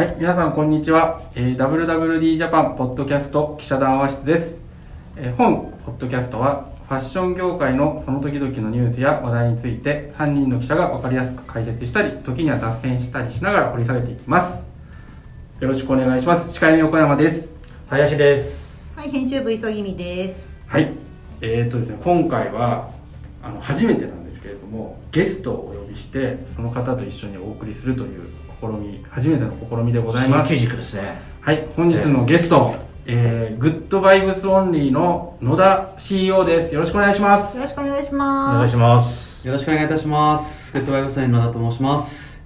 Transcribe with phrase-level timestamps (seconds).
[0.00, 1.20] はい、皆さんこんにちは。
[1.34, 4.56] えー、WWD ジャパンポッドキャスト記者談話室です。
[5.18, 14.62] えー本ポッドキャストはファッション業界のその時々のニュースや話題について3人の記者が分かりやすく解説したり、時には脱線したりしながら掘り下げていきます。
[15.60, 16.50] よろしくお願いします。
[16.50, 17.52] 司会の横山です。
[17.88, 18.78] 林です。
[18.96, 20.46] はい、編集部急ぎみです。
[20.66, 20.94] はい、
[21.42, 22.90] えー、っとですね、今回は
[23.42, 30.54] あの初めてなんですけれども、ゲストをお呼びして、その方と一緒にお送りするという試み、初めての試みでございます。
[30.54, 31.20] 新ですね。
[31.40, 32.74] はい、本日のゲスト、
[33.06, 36.74] えー、 Good Vibes Only の野田 CEO です。
[36.74, 37.56] よろしくお願いします。
[37.56, 38.56] よろしくお願いします。
[38.58, 39.46] 願いします。
[39.46, 40.72] よろしくお願いいたします。
[40.74, 42.38] グッドバイブスの野田と申します。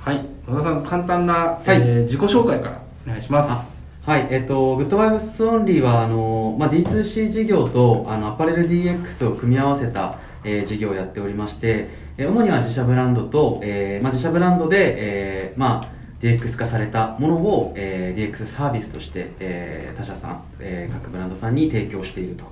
[0.00, 3.50] はい、野田さん、簡単な、はいえー自己紹介からお願いします。
[3.50, 3.78] あ
[4.10, 15.88] はい、えっと、 Good Vibes Only は、あの、まあ、D2C 事業と、あの、アパレル DX を組み合わせた、えー事業をやっておりまして、えー主には自社ブランドと、えーまあ、自社ブランドで、えーまあ、
[16.20, 22.44] DX 化されたものを、えー DX サービスとして、えー他社さん、えー各ブランドさんに提供していると。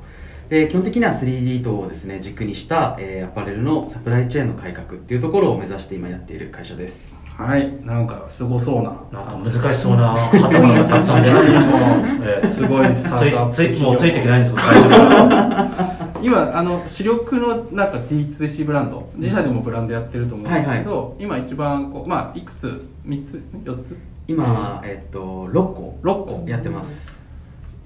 [0.48, 8.96] で基本的には 3D 等をですね軸にした、えーアパレルのサプライチェーンの改革っていうところを目指して今やっている会社ですはい、なんかすごそうな。
[9.12, 12.48] なんか難しそうな頭がたくさん出てきました。
[12.48, 14.96] すごいスタートアップついついもうついていけないんですけど、最初か？
[15.28, 15.95] ら。
[16.26, 23.96] 今、あの、主力のなんか D2C ブランド、自社でもブランドやってると思うんですけど、今一番こう、まあ、いくつ ?3 つ ?4 つ？
[24.28, 27.20] 今は、えっと6個 ?6 個やってます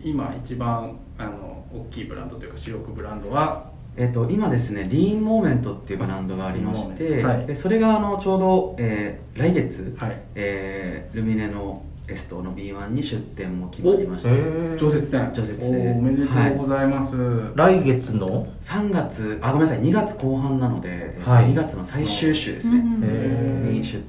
[0.02, 3.68] 今一番あの大きいブランドというか主力ブランドは？
[3.98, 14.28] えっと今ですねリーンモーメントっていうブランドがありまして、はいでそれがあのちょうど、えー来月、はいえールミネのエストの B1 に出店も決まりまして
[14.76, 15.30] 常設店。
[15.32, 15.92] 常設店。
[15.92, 17.14] おおめでとうございます、
[17.54, 21.46] 来月の？3月あごめんなさい2月後半なので、えーはい。
[21.46, 24.02] 2月の最終週ですね、うんへに出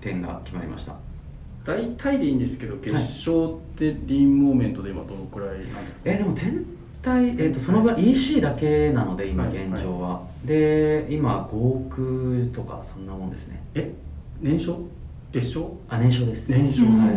[0.00, 0.94] 店が決まりました。
[1.64, 6.64] 大体でいいんですけど月商ってリーンモーメントで今どのくらいなんですか、えーでも全
[7.02, 13.62] 体、えー、とその場合 EC だけなので今はい現状は、で今5億とかそんなもんですね。
[13.74, 13.92] え？
[14.40, 14.78] 年商？
[15.40, 16.50] 月商あ年商です。
[16.50, 16.84] 年商。
[16.84, 16.98] うん。
[16.98, 17.12] は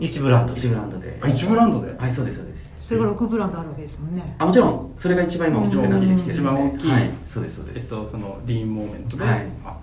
[0.00, 0.04] い。
[0.04, 0.54] 一ブランド。
[0.54, 1.18] 1ブランドで。
[1.20, 2.72] あ1ブランドで、はいそうですそうです。
[2.82, 4.36] それが六ブランドあるわけですもんね。
[4.38, 4.94] あもちろん。
[4.96, 6.90] それが一番今大きくなってきてる一番大きい。
[6.90, 7.10] はい。
[7.26, 9.46] そうですそうえっです、とそのリーンモーメントで、はい。
[9.64, 9.76] あ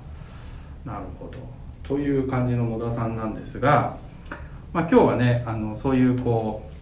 [0.85, 1.37] なるほど。
[1.83, 3.97] という感じの野田さんなんですが、
[4.73, 6.75] まあ、今日はねあのそういうこう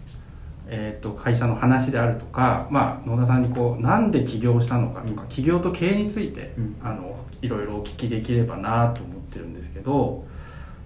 [0.65, 6.75] えー、と会社の話であるとか、まあ、野田さんにこうなんで起業したのかとか、起業と経営について、うん。
[6.81, 10.25] あのいろいろお聞きできればなと思ってるんですけど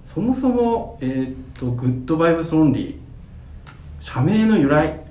[0.08, 2.96] そもそも、えー、と Good Vibes Only
[4.00, 5.02] 社名の由来。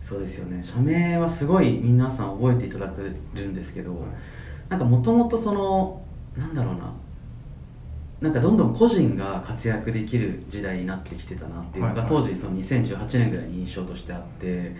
[0.00, 0.62] そうですよね。
[0.62, 3.02] 社名はすごい皆さん覚えていただけ
[3.40, 4.06] るんですけど、
[4.68, 6.02] なんかもともとその
[6.36, 6.92] なんだろうな。
[8.20, 14.74] なんかどんどん個人が活躍できる時代になってきてたなっていうのが当時その2018年ぐらいに印象としてあって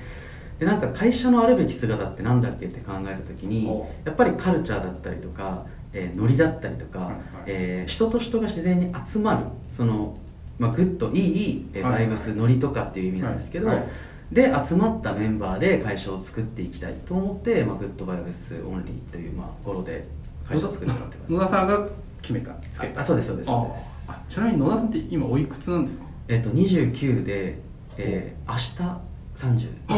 [0.59, 3.91] でなんか会社のあるべき姿ってなんだっけって考えた時にお。
[4.05, 7.19] やっぱりカルチャーだったりとか、えーノリだったりとか、はいはい。
[7.47, 9.41] えー人と人が自然に集まる
[9.73, 10.17] その、
[10.59, 13.87] まあ、グッといい、えバイブスノリとかっていう意味なんですけど、はいはい。
[14.33, 20.05] で集まったメンバーで会社を作っていきたいと思って、まあ、 Good Vibes Only という、まあ、語呂で
[20.49, 21.89] 会社を作ったって感じ野田さんが
[22.23, 22.53] 決めた
[22.97, 24.05] あそうですそうですそうです。
[24.09, 26.05] ああちなみに野田さんって今おいくつなんですか？
[26.29, 27.59] えっ、と29で、
[27.99, 29.01] えー、明日
[29.35, 29.95] 30お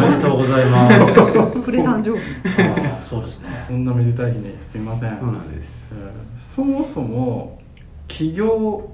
[0.00, 1.60] めでとうございます。
[1.62, 2.24] プレ誕生日。
[3.08, 3.48] そうですね。
[3.66, 5.18] そんなめでたい日にすみません。
[5.18, 5.90] そうなんです。
[5.92, 7.60] えーそもそも
[8.06, 8.88] 起業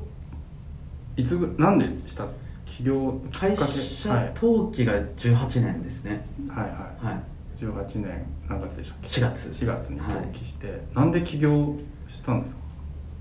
[1.16, 2.26] いつぐなんでした？
[2.64, 6.24] 起業会社はい登記が18年ですね。
[6.48, 6.70] はいは
[7.02, 7.06] い。
[7.06, 7.20] はい。
[7.62, 9.48] 18年何月でしたっけ？4月。
[9.48, 11.76] 4月に登記して、なんで起業
[12.08, 12.60] したんですか、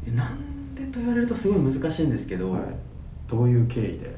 [0.07, 2.61] えなんでと言われるとすごい難しいんですけど、はい、
[3.29, 4.15] どういう経緯で？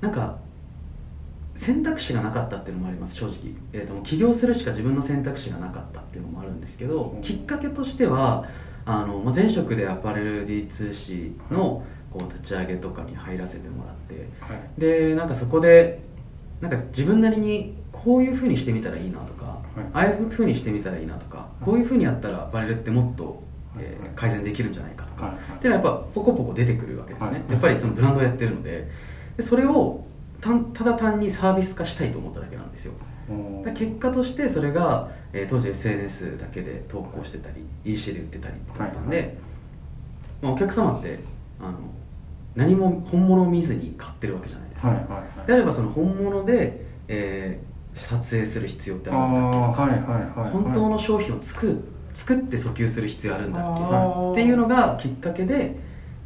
[0.00, 0.38] なんか
[1.54, 3.36] 選択肢がなかったっていうのもあります正直、
[3.72, 7.20] えー、と起業するしか自分の選択肢がなかったっていうのもあるんですけど、うん。
[7.20, 8.46] きっかけとしては
[8.86, 14.80] あの、まあ、前職でアパレル D2C のこう立ち上げとかに入らせてもらってはい。
[14.80, 16.00] でなんかそこで
[16.60, 19.58] なんか自分なりにこういうふうにしてみたらいいなとか、
[19.92, 23.42] ああいうふうにしてみたらいいなとかこういうふうにやったらアパレルってもっと、
[23.78, 25.34] えーはい改善できるんじゃないかとか、はい。
[25.34, 25.42] はい。
[25.56, 27.42] っていうのはやっぱポコポコ出てくるわけですね、はい。
[27.50, 28.90] やっぱりそのブランドをやってるので
[29.40, 30.04] でそれを
[30.40, 32.92] たんただ単にサービス化したいと思っただけなんですよ。
[33.74, 39.32] 結果としてそれが、えー当時 SNS だけで投稿してたり EC で売ってたりだったんで、はいは
[40.42, 41.20] まあ、お客様って
[41.60, 41.74] あの
[42.56, 45.46] 何も本物を見ずに買ってるわけじゃないですか、はいはいはい。
[45.46, 50.50] であればその本物で、えー撮影する必要ってあるんだっけはいはいはいはい。
[50.52, 51.82] 本当の商品を作る
[52.14, 55.76] 作って訴求する必要あるんだっけっていうのがきっかけで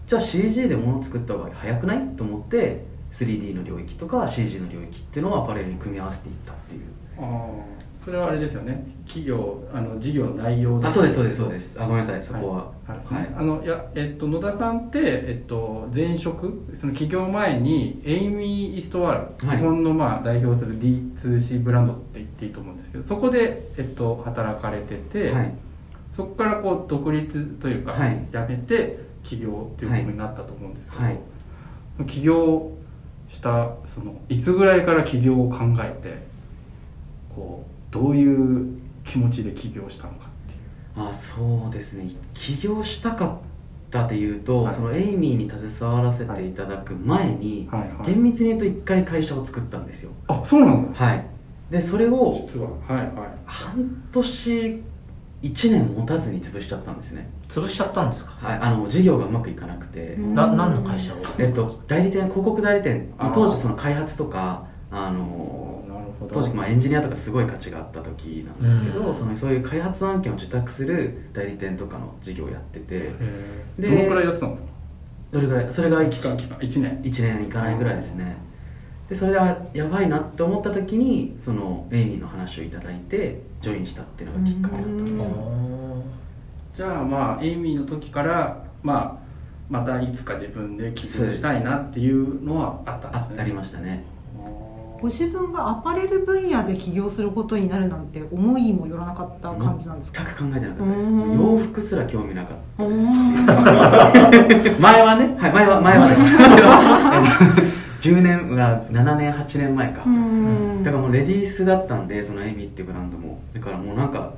[0.07, 2.07] じゃあ CG で物を作った方が早くない？
[2.17, 2.85] と思って
[3.15, 6.83] 3D の領域とか CG の領域っていうのをアパレルに組み合わせていったっていう。
[7.19, 8.85] ああそれはあれですよね。
[9.07, 11.81] 企業あの事業の内容あそうですそうですそうです。
[11.81, 12.55] あごめんなさいそこは。
[12.87, 13.35] はい、はい。
[13.39, 19.57] あのいやえっと野田さんってえっと前職その起業前にエイミー・イストワール、はい。
[19.59, 25.55] 日本のまあ代表する D2C ブランドって言っていいと思うんですけどそこでえっと働かれてて、はい。
[26.15, 28.27] そこからこう独立というか、はい。
[28.31, 31.19] 辞めて起業ということになったと思うんですけど、はい。
[32.07, 32.73] 起業
[33.35, 36.23] したそのいつぐらいから起業を考えて
[37.35, 41.09] こうどういう気持ちで起業したのかっていう。
[41.09, 42.11] あそうですね。
[42.33, 43.39] 起業したかっ
[43.91, 44.75] たでいうと、はい。
[44.75, 47.81] そのエイミーに携わらせていただく前に、はい。
[47.81, 48.07] はい。
[48.07, 50.13] 厳密に言うと一回会社を作ったんですよ。
[50.29, 51.27] あそうなんだはい。
[51.71, 52.71] でそれを実は。
[52.89, 52.97] はい。
[52.97, 53.09] はい。
[53.45, 54.83] 半年
[55.45, 57.29] 1年持たずに潰しちゃったんですね。
[57.49, 58.33] 潰しちゃったんですか？
[58.41, 61.19] はいあの事業がうまくいかなくて、うんな何の会社を？
[61.39, 65.85] えっと代理店広告代理店当時その開発とかあの
[66.33, 69.15] 当時まあエンジニアとかすごい価値があった時なんですけど、うん。
[69.15, 73.13] そのそういう開発案件を受託する代理店とかの事業をやってて。
[73.79, 74.69] でどのくらいやってたんですか？
[75.33, 75.73] どれぐらい？
[75.73, 77.01] それが1期間期間1年。
[77.03, 78.37] 年いかないぐらいですね
[79.09, 85.31] でそれがやばいなって思った時にそのエイミーの話をいただいてジョインしたっていうのがきっかけだったんですよ。
[86.77, 89.25] じゃあまあエイミーの時からまあ
[89.71, 93.37] またいつか自分で起業したいなっていうのはあったんですね。
[93.39, 94.05] あありましたね。
[95.01, 100.23] ご自分がアパレル分野で起業することになるなんて思いもよらなかった感じなんですか？
[100.25, 101.11] 全く考えてなかったです。
[101.11, 103.05] 洋服すら興味なかったです。
[103.05, 104.81] うん。
[104.81, 105.37] 前はね。
[105.39, 107.74] はい前は前はです
[108.05, 110.03] 10年が7年8年前か。
[110.05, 113.41] うんだからもうレディースだったんでそのエイミーっていうブランドも。
[113.55, 114.35] だからもうなんか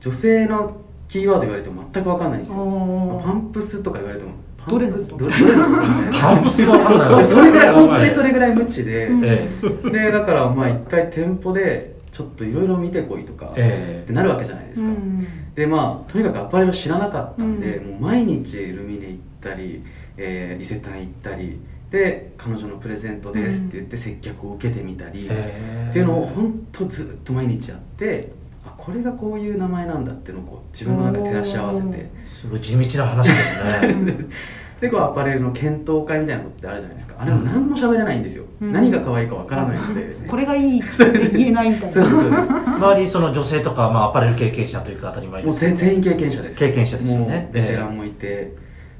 [0.00, 0.76] 女性の
[1.08, 3.22] キーワード言われても全く分かんないんですよ。
[3.24, 7.08] パンプスとか言われてもパンどれのプスどれパンプスが分 かんない。
[7.10, 9.24] わ それぐらい 本当にそれぐらい無知で、うん。
[9.24, 9.48] え
[9.90, 17.90] でだからまあ一回店舗でちょっといろいろ見てこいとか、えってなるわけじゃないですか、うんでまあとにかくアパレルを知らなかったんで、うん。
[17.92, 19.82] もう毎日ルミネ行ったり、
[20.18, 21.58] えー伊勢丹行ったり
[21.90, 28.32] で彼女のプレゼントですって言って接客を受けてみたり、えっていうのを本当ずっと毎日やって
[28.64, 32.10] あこれがこういう名前なんだっていうのをこう自分の中で照らし合わせて。
[32.36, 34.16] すごい地道な話ですね。
[34.80, 37.14] でこうアパレルの検討会みたいなことってあるじゃないですか。
[37.18, 38.72] あれも何も喋れないんですよ、うん。
[38.72, 46.54] 何が可愛いかわからないので、 これがいいって言えないみたいなそうですそうです周りその女性とか、まあ、アパレル経験者というか当たり前もうですけど全全員経験者です。
[46.54, 47.24] 経験者ですよね。
[47.24, 48.52] もうベテランもいて、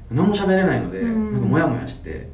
[0.09, 1.33] 何も喋れないので、うん。
[1.33, 2.27] なんかモヤモヤして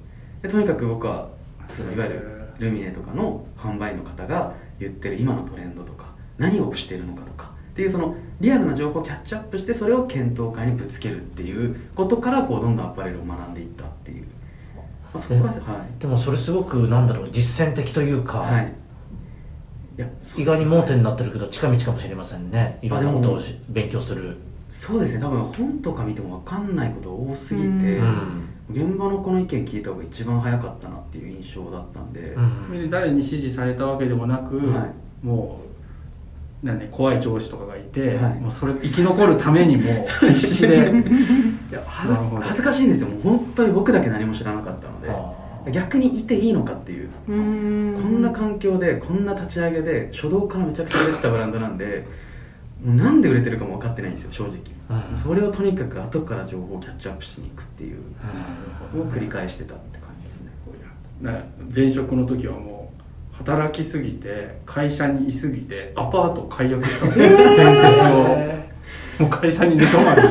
[0.44, 1.30] でとにかく僕は
[1.72, 6.06] そのいわゆるルミネとかの販売の方が言ってる今のトレンドとか
[6.38, 14.28] 何をしてるのかとかっていうそのリアルな情報をキャッチアップしてそれを検討会にぶつけるっていうことからこうどんどんアパレルを学んでいったっていう、
[14.75, 16.00] まあ、そこがはい。
[16.00, 18.74] でもそれすごくなんだろう実践的というか、はい。
[19.98, 22.80] いや意外に盲点になってるけど近道かもしれませんね。
[22.81, 24.38] いろんなことをし勉強する
[24.74, 25.20] そうですね。
[25.22, 28.50] 多分本とか見ても分かんないこと多すぎて、うん。
[28.72, 32.66] 現場のこの意見聞いた方が一番早かったなっていう印象だったんで、うん。
[32.68, 34.88] それで誰に指示されたわけでもなく、は
[35.22, 35.62] も
[36.64, 38.34] うなん、ね、怖い上司とかがいて、はい。
[38.40, 39.94] もうそれ生き残るためにもう
[40.34, 40.75] 必死で。
[41.70, 43.10] いや恥ず恥ずかしいんですよ。
[43.10, 47.10] もう本当に僕だけ何も知らなかったので逆にいていいのかっていう。
[47.30, 47.94] うん。
[48.01, 52.08] こんな環境でこんな立ち上げで初動からめちゃくちゃ売れてたブランドなんで
[52.84, 58.00] なんで売れてるかも分かってないんですよ正直、うんそれをとにかく後から情報をキャッチアップしに行くっていう
[59.02, 60.52] を繰り返してたって感じですね。
[61.22, 62.92] ね前職の時はも
[63.34, 67.48] う働きすぎて会社にいすぎてアパートを解約したの伝説
[69.20, 70.22] をもう会社に寝泊まり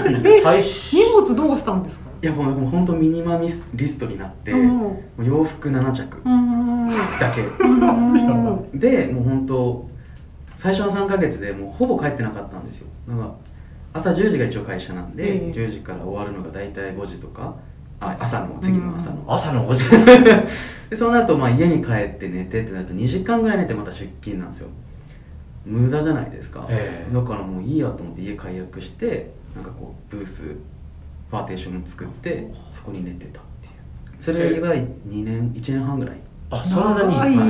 [0.63, 0.97] して。
[0.97, 2.11] 荷物どうしたんですか？
[2.23, 4.69] いやもうもう本当ミニマミリストになって、うん。
[4.69, 8.79] もう洋服7着うんだけ、うん。
[8.79, 9.89] でもう本当
[10.57, 12.87] 最初の3ヶ月でもうほぼ帰ってなかったんですよ。
[13.09, 13.35] なんか
[13.95, 15.53] 朝10時が一応会社なんで、ええ。
[15.53, 17.55] 10時から終わるのが大体5時とか
[18.01, 19.91] あ朝の次の朝の、朝の5時。
[20.91, 24.69] でその後まあ家に帰って寝てってなると2時間ぐらい寝てまた出勤なんですよ。
[25.65, 27.15] 無駄じゃないですか、ええ。
[27.15, 30.43] だからもういいやと思って家解約してなんかこうブース
[31.31, 33.73] パーテーションを作ってそこに寝てたっていう。
[34.19, 36.17] それが2年1年半ぐらい。
[36.51, 37.37] あそんなに、はい。
[37.37, 37.45] は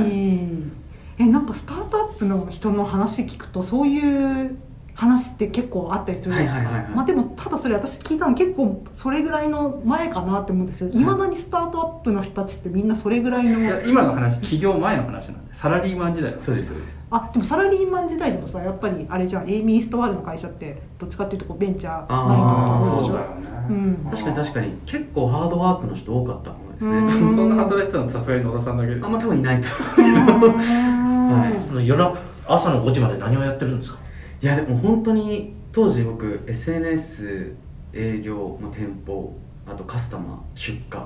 [1.19, 4.57] えなんかスタートアップの人の話聞くとそういう
[4.95, 6.91] 話って結構あったりするじゃないですはいはいはいはい。
[6.91, 11.03] かまあでもただそれ私聞いたの結構それぐらいの前かなって思うんですけどい。
[11.03, 16.43] まだにスタートアップの人たちってみんなそれぐらいの今の話起業前の話なんでサラリーマン時代の話。
[16.43, 16.97] そうですそうです。
[17.09, 23.07] あでもサラリーマン時代でもさやっぱりあれじゃんエイミー・ストワールの会社ってどっちかっていうとこうベンチャーマインドところでしょ。
[23.07, 24.09] そうだよね、うん。
[24.11, 24.73] 確かに確かに。
[24.85, 26.51] 結構ハードワークの人多かった。
[26.51, 27.01] かもですね、う
[27.31, 27.33] ん。
[27.35, 28.95] そんな働いてたのさすがに野田さんだけ。
[28.95, 29.67] であんま多分いないと。
[29.67, 33.99] はあの夜中朝の5時まで何をやってるんですか？
[34.41, 37.53] いやでも本当に当時僕 SNS
[37.93, 39.33] 営業、まあ、店舗
[39.67, 40.99] あとカスタマー出荷。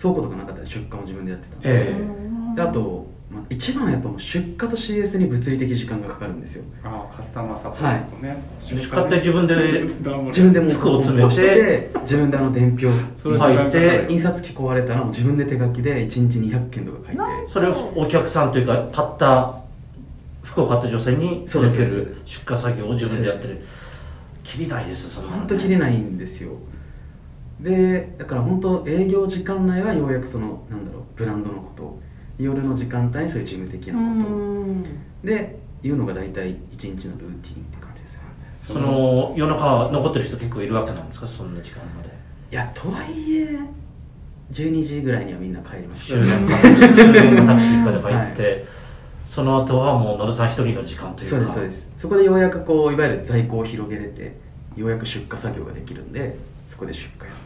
[0.00, 1.94] 倉庫とかなかったら出荷も自分でやってたんで,、え。
[2.54, 6.64] であと、まあ、一番はやっぱもう出荷と CS に物理的時間がかかるんですよ。
[6.82, 9.54] ああカスタマーサポートね、出荷って自分で
[10.28, 12.88] 自分でもう服を詰めて自分であの伝票
[13.22, 17.22] それ書い時間かかてる印刷機壊れたらもう自分で手書きで1日200件とか書いて。
[17.48, 19.54] それをお客さんというか買った
[20.42, 23.60] 服を買った女性に届ける出荷作業を自分でやってる。
[24.42, 25.40] きりないですそんなのね。
[25.40, 26.52] 本当切れないんですよ。
[27.60, 32.07] でだから本当営業時間内はようやくそのなんだろうブランドのこと
[32.38, 34.84] 夜の時間帯にそういう事務的うなことん。
[35.24, 38.26] でいうのが大体一日のルーティンって感じですよね。
[38.60, 41.26] その夜中残ってる人結構いるわけなんですか？
[41.26, 42.08] そんな時間まで。
[42.50, 43.58] いやとはいえ
[44.52, 46.06] 12時ぐらいにはみんな帰ります。
[46.16, 48.64] 終電タクシー終電のタクシーから帰って、
[49.26, 51.36] その後はもう野田さん一人の時間というか。
[51.36, 51.90] そうですそうです。
[51.96, 54.36] そこでようやくこういわゆる在庫を広げれて
[54.76, 57.37] ようやく出荷作業ができるんでそこで出荷やって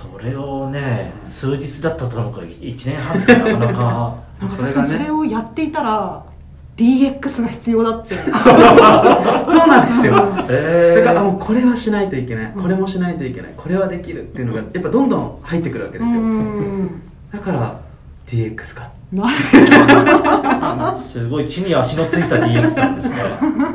[0.00, 4.16] それをね数日だったと思うから1年半ってなかなか。
[4.40, 6.24] 確かにそれをやっていたら
[6.78, 8.14] DX が必要だって。
[8.16, 10.14] そうなんですよ。
[10.48, 12.52] えだからあもうこれはしないといけない。
[12.56, 13.52] これもしないといけない。
[13.54, 16.20] これはできるっていうのがやっぱどんどん入ってくるわけですよ。
[16.20, 17.02] うん。
[17.30, 17.80] だから
[18.30, 18.90] DX か。
[19.12, 23.16] なすごい地に足のついた DX なんですね。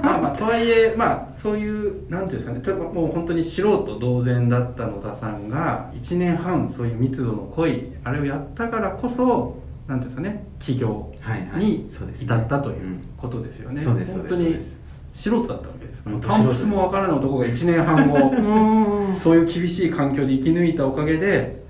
[0.02, 9.58] まあまあとはいえまあそういうなんていうんですかねともう本当に素人同然だった野田さんが1年半そういう密度の濃いあれをやったからこそ
[9.88, 11.12] なんていうんですかね起業
[11.58, 11.90] に
[12.22, 14.80] 至ったといううんことですよね、そうです本当にそうです。
[15.16, 16.16] 素人だったわけですから。
[16.16, 18.18] 本当パンプスもわからない男が1年半後
[19.10, 19.16] うん。
[19.16, 21.64] そういう厳しい環境で生き抜いたおかげで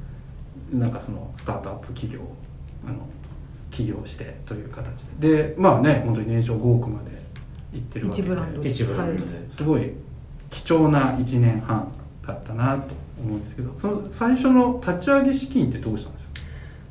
[0.71, 2.19] なんかそのスタートアップ企業
[2.87, 3.07] あの
[3.71, 4.85] 起業してという形
[5.19, 5.47] で。
[5.49, 8.27] でまあね本当に年商5億までいってるわけで。
[8.27, 8.69] 一ブランドで。
[8.69, 9.91] 一ブランドで、すごい
[10.49, 11.91] 貴重な1年半
[12.25, 13.73] だったなと思うんですけど。
[13.77, 16.25] その最初の立ち上げ資金ってどうしたんです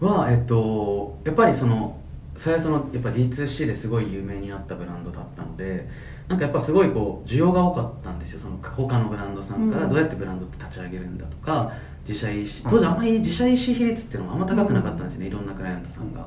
[0.01, 0.07] か？
[0.07, 1.99] はえっとやっぱりその
[2.37, 5.89] 最初のやっぱ D2C ですごい有名になったブランドだったので
[6.29, 8.41] なんかやっぱすごいこう需要が多かったんですよ。
[8.41, 9.91] その他のブランドさんからうん。
[9.91, 11.73] どうやってブランドって立ち上げるんだとか
[12.07, 16.27] 自社 EC 当時あんまり自社 EC 比率っていうのがあんま高くなかったんですよねいろんなクライアントさんが。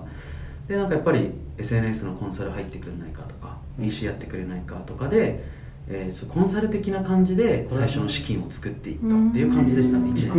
[0.67, 5.43] でなんかやっぱり SNS のコンサル入ってくれないかとか EC やってくれないかとかで、
[5.87, 10.29] えーそうコンサル的な感じで最初の資金を作っていったっていう感じでしたね1い年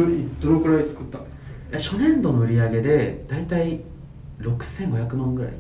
[0.41, 1.37] くどのくらい作ったんです
[1.91, 1.97] か？
[1.97, 3.81] 初年度の売り上げで大体
[4.41, 5.53] 6500万ぐらい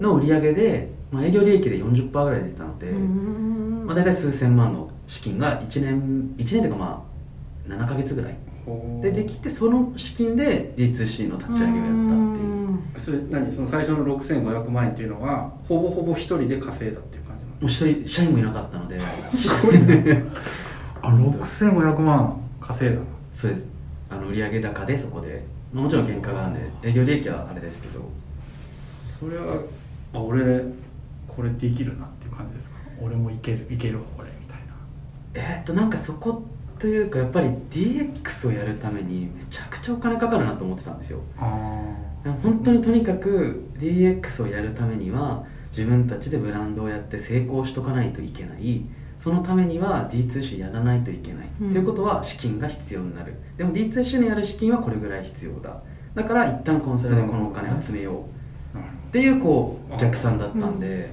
[0.00, 3.84] の売り上げで、まあ、営業利益で40%ぐらい出てたので、うん。
[3.86, 7.07] まあ、大体数千万の資金が1年1年というかまあ
[7.68, 8.34] 7ヶ月ぐらい。
[9.00, 12.78] でできてその資金で D2C の立ち上げをやったっていう。
[12.98, 13.50] それ何？
[13.50, 19.00] その最初の6500万円っていうのはほぼほぼ一人で稼いだっていう感じなんもう一人社員もいなかったので。
[19.30, 20.22] すすごいね。
[21.00, 23.00] あ6500万稼いだ
[23.32, 23.66] そうです。
[24.10, 28.00] あの売上高でそこで、まあ、もちろん原価があるんで営業利益はあれですけど。
[29.20, 29.62] それは
[30.12, 30.62] あ俺
[31.26, 32.76] これできるなっていう感じですか？
[33.00, 34.74] 俺もいけるいけるわこれみたいな。
[35.52, 36.42] えーっとなんかそこ
[36.78, 41.20] というかやっぱり DX をやるためにめちゃくちゃお金かかるなと思ってたんですよ。
[41.38, 41.96] あ
[42.42, 48.82] 本当にとにかく DX をやるためには自分たちでブランドをやって成功しとかないといけない。
[49.16, 51.72] そのためには D2C やらないといけない、うん。
[51.72, 53.34] ということは資金が必要になる。
[53.56, 55.82] でも D2C のやる資金はこれぐらい必要だ。
[56.14, 58.78] だから一旦コンサルでこのお金集めよう。
[59.08, 61.10] っていうこう逆算だったんで、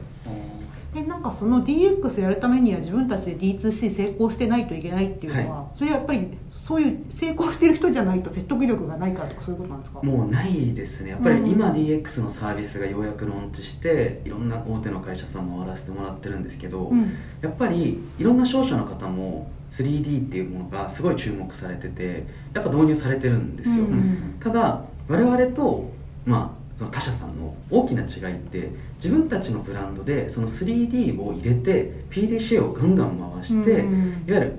[0.95, 10.01] ほどでなんかその DX やるためには自分たちで D2C 成功してないといけないっていうのは、それはやっぱりそういう成功してる人じゃないと説得力がないからとかそういうことなんですか？
[10.01, 11.11] もうないですね。
[11.11, 17.13] やっぱり今うん DX のサービスがようやくローンチしていろんな大手の会社さんも回らせてもらってるんですけど、うん。
[17.41, 24.35] やっぱりいろんな商社の方も 3D っていうものがすごい注目されててやっぱ導入されてるんですよ、うん。
[24.39, 25.91] ただ我々と、
[26.25, 34.53] まあ、その他社さんの大きな違いって自分たちのブランドでその 3D を入れて PDCA をガンガン回して、うんいわゆる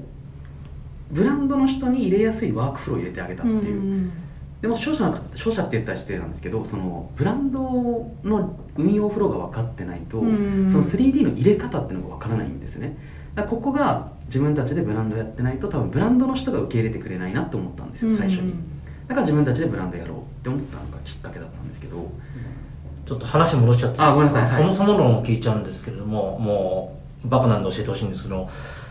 [1.09, 4.13] ブランドの人に入れやすいワークフローを入れてあげたっていう、んで
[4.63, 7.61] でも商社の商社って言ったら失礼なんですけどそのブランド
[8.25, 12.97] の運用フローが分かってないと、うんその 3D の入れ方っていうのが分からないんですね。
[13.37, 18.55] だここが自分たちでブランドやってないと多分ブランドの人が受け入れてくれないなと思ったんですよ最初に、
[19.09, 22.11] だから自分たちでブランドやろうって思ったのがきっかけだったんですけど
[23.07, 24.63] ちょっと話戻しちゃっていいあごめんですか、なさい。
[24.63, 24.75] はい。
[24.75, 28.49] そもそも論を聞いちゃうんですけれどももうバカなんで教えてほしいんですけど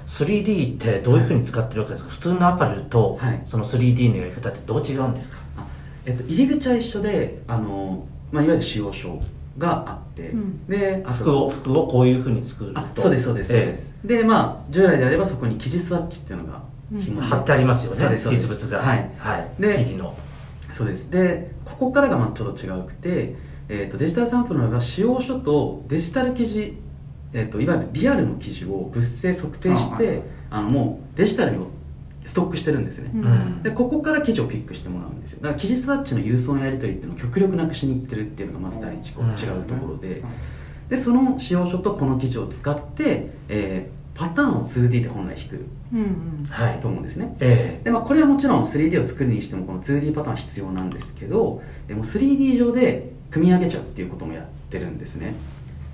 [0.07, 2.09] 3D ってどういうふうに使ってるわけですか？
[2.11, 3.43] 普通のアパレルとはい。
[3.45, 5.65] その 3D のやり方ってどう違うんですか、あ
[6.05, 9.21] えっと、入り口は一緒であの、まあ、いわゆる使用書
[9.57, 10.65] があって、うん。
[10.67, 12.79] で服を服をこういうふうに作ると。
[12.79, 13.65] あそうですそうですそうええ。
[13.65, 16.61] です、でまあ従来であればそこに生地スワッチっていうのが
[17.19, 18.79] 貼ってありますよね実物が。
[18.79, 19.11] はい。
[19.17, 20.15] はい、で生地の。
[20.71, 21.09] そうです。
[21.09, 23.35] でここからがまずちょっと違くて、
[23.69, 26.77] えー、とデジタルサンプルの場合は使用書とデジタル記事、
[27.33, 31.65] えー、といわゆるリアルの記事を物性測定してあのもうデジタルに
[32.25, 33.63] ストックしてるんですね、うん。
[33.63, 35.39] でここから記事をピックしてもらうんですよ。
[35.41, 39.29] だから記事スワッチの郵送のやり取りっていうのを極力なくしにいってるっていうのがまず第一個うん。
[39.29, 40.23] 違うところで、
[40.89, 46.45] でその使用書とこの記事を使って、えーパターンを 2D で本来引くうんうん。
[46.49, 47.35] はいと思うんですね。
[47.39, 55.35] えで、まあ、これはもちろん 3D を作るにしてもこの 2D パターンは必要なんですけどでも 3D 上で組み上げちゃうっていうこともやってるんですね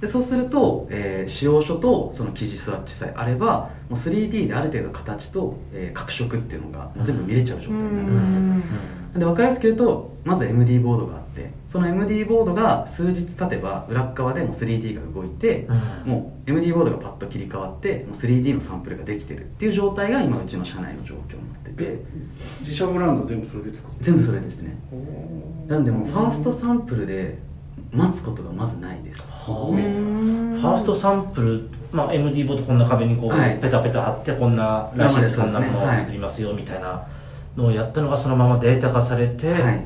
[0.01, 8.63] でそうすると、えー使用書とその記事スワッチさえあればもう 3D である程度形と、えー角色っていうのが全部見れちゃう状態になるんですよ、うん
[9.12, 16.12] で分かりやすく言うとまず MD ボードがあってその MD ボードが数日経てば裏っ側でもう 3D が動いて、うん。
[16.12, 22.00] もう MD ボードがパッと切り替わってもう 3D のサンプルができてるっていう状態が今うちの社内の状況になってて。
[22.62, 24.77] 自社ブランド全部それで作って全部それですね。
[25.67, 27.39] るなんでもうファーストサンプルで
[27.91, 33.58] 待つことがまずないですファーストサンプル、まあ、MD ボードこんな壁にこう、はい。
[33.60, 37.08] ペタペタ貼ってこんならしいですこんなものを作りますよみたいな
[37.55, 39.86] のをやったのがそのままデータ化されて、はい。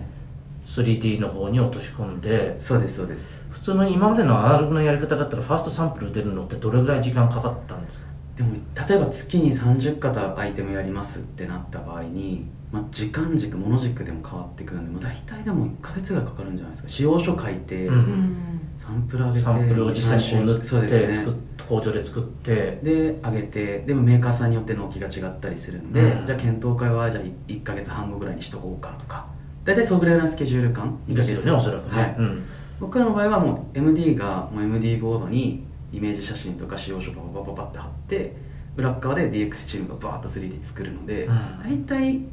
[0.65, 3.43] 3D の方に落とし込んでそうですそうです。
[3.51, 8.07] 普通の今までのアナログのやり方だったらファーストサンプル出るのってどれぐらい時間かかったんですか？
[8.35, 8.55] でも
[8.89, 12.45] 例えば月に30型アイテムやりますってなった場合に、
[12.75, 16.89] まあ、時間軸物軸でも変わってくるんでもう大体でも1ヶ月ぐらいかかるんじゃないですか。
[16.89, 17.95] 使用書書いて、うん。
[17.95, 18.37] うん
[18.77, 22.79] サンプル上げてサンプルを実際にこう塗ってそうです作っね工場で作って。
[22.83, 26.25] で上げてでもメーカーさんによって納期が違ったりするんで、うん。
[26.25, 29.25] じゃあ検討会はじゃあ1ヶ月半後ぐらいにしとこうかとか。
[29.63, 32.15] 大体そのぐらいのスケジュール感？1ヶですよねおそらくね、はい。
[32.19, 32.43] うん。
[32.81, 38.35] 僕らの場合はもう MD がもう MD ボードにイメージ写真とか使用書をパパパパって貼って
[38.75, 41.63] 裏っ側で DX チームがバーッと 3D 作るので、うん。
[41.63, 42.25] 大体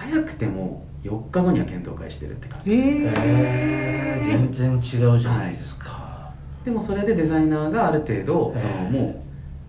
[0.00, 4.52] 早くても4日後には検討会してるって感じえへーー。
[4.52, 6.32] 全然違うじゃないですか、
[6.64, 9.20] でもそれでデザイナーがある程度そのもう、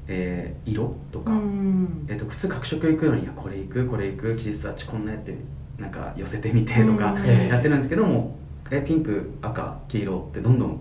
[0.08, 2.06] えー色とか、うん。
[2.08, 5.36] えっと普通角色行くのにいやこれ行くこれ行く技術あっちこんなやって
[5.78, 7.48] なんか寄せてみてとかうん。
[7.48, 8.38] やってるんですけども、
[8.72, 10.80] えピンク赤黄色ってどんどん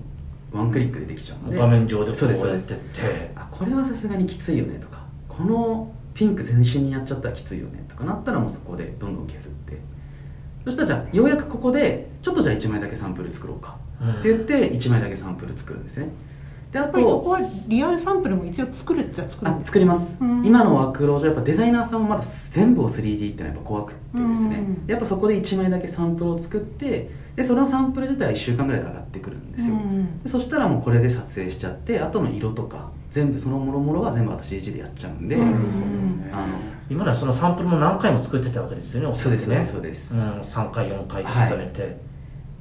[0.53, 1.59] ワンクリックでできちゃうので。
[1.59, 2.69] 画面上でこそうですそうです。
[2.69, 5.01] うやってってあこれはさすがにきついよねとか。
[5.29, 9.79] このピンク全身にやっちゃったらきついよねとかなったらもうそこでどんどん削って。
[10.65, 13.77] そしたらじゃあようやくここでちょっとじゃあ1枚だけサンプル作ろうか。
[14.01, 14.11] うん。
[14.11, 16.09] って言って1枚だけサンプル作るんですね。
[16.73, 20.17] であやっぱりそとこはリアルサンプルも一応作るっちゃ作るんあです作ります。
[20.21, 20.45] うん。
[20.45, 24.57] 今のワークロー上やっぱデザイナーさんもまだ全部を 3D ってのはやっぱ怖くってですね。
[24.57, 24.85] うん。
[24.87, 29.75] やっぱそこで1枚だけサンプルを作ってでそのサンプル自体は1週間ぐらいで上がってくるんですよ。
[29.75, 30.23] うん。
[30.23, 41.97] でそしたらもうこれで撮影しちゃって後の色とか全部そのもろもろは全部私 CG でやっちゃうんで、うんあの今まではそのサンプルも何回も作ってたわけですよねおそらくねそうですうん、3回4回と重ねて、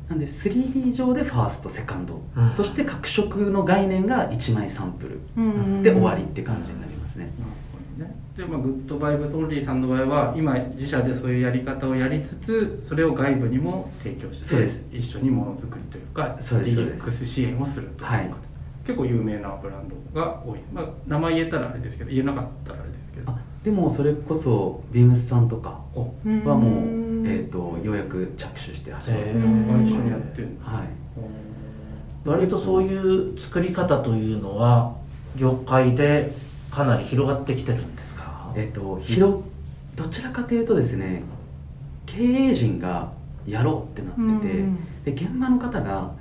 [0.07, 2.51] なんで 3D 上でファーストセカンド、うん。
[2.51, 5.83] そして各色の概念が1枚サンプルうん。
[5.83, 8.15] で終わりって感じになりますね、なるほどね。
[8.35, 14.85] で、まあ、 Good Vibes Only さんの場合は今自社でそういうやり方をやりつつそれを外部にも提供してそうです。
[14.91, 18.31] 一緒にものづくりというか DX 支援をするというか、はい
[18.89, 23.31] 結構有名なブランドが多い、まあ、名前言えたらあれですけど言えなかったらあれですけど。
[23.31, 25.99] あでもそれこそビームスさんとかお。
[26.01, 27.23] はもう、うん。
[27.27, 30.87] えー、とようやく着手して始まった、へ一緒にやってるのはい。
[32.25, 32.97] 割とそうい
[33.35, 34.95] う作り方というのは
[35.35, 36.31] 業界で
[36.71, 38.51] かなり広がってきてるんですか？
[38.55, 39.43] えっ、と広
[39.95, 41.21] どちらかというとですね
[42.07, 43.11] 経営陣が
[43.45, 44.77] やろうってなってて、うん。
[45.03, 46.11] で現場の方が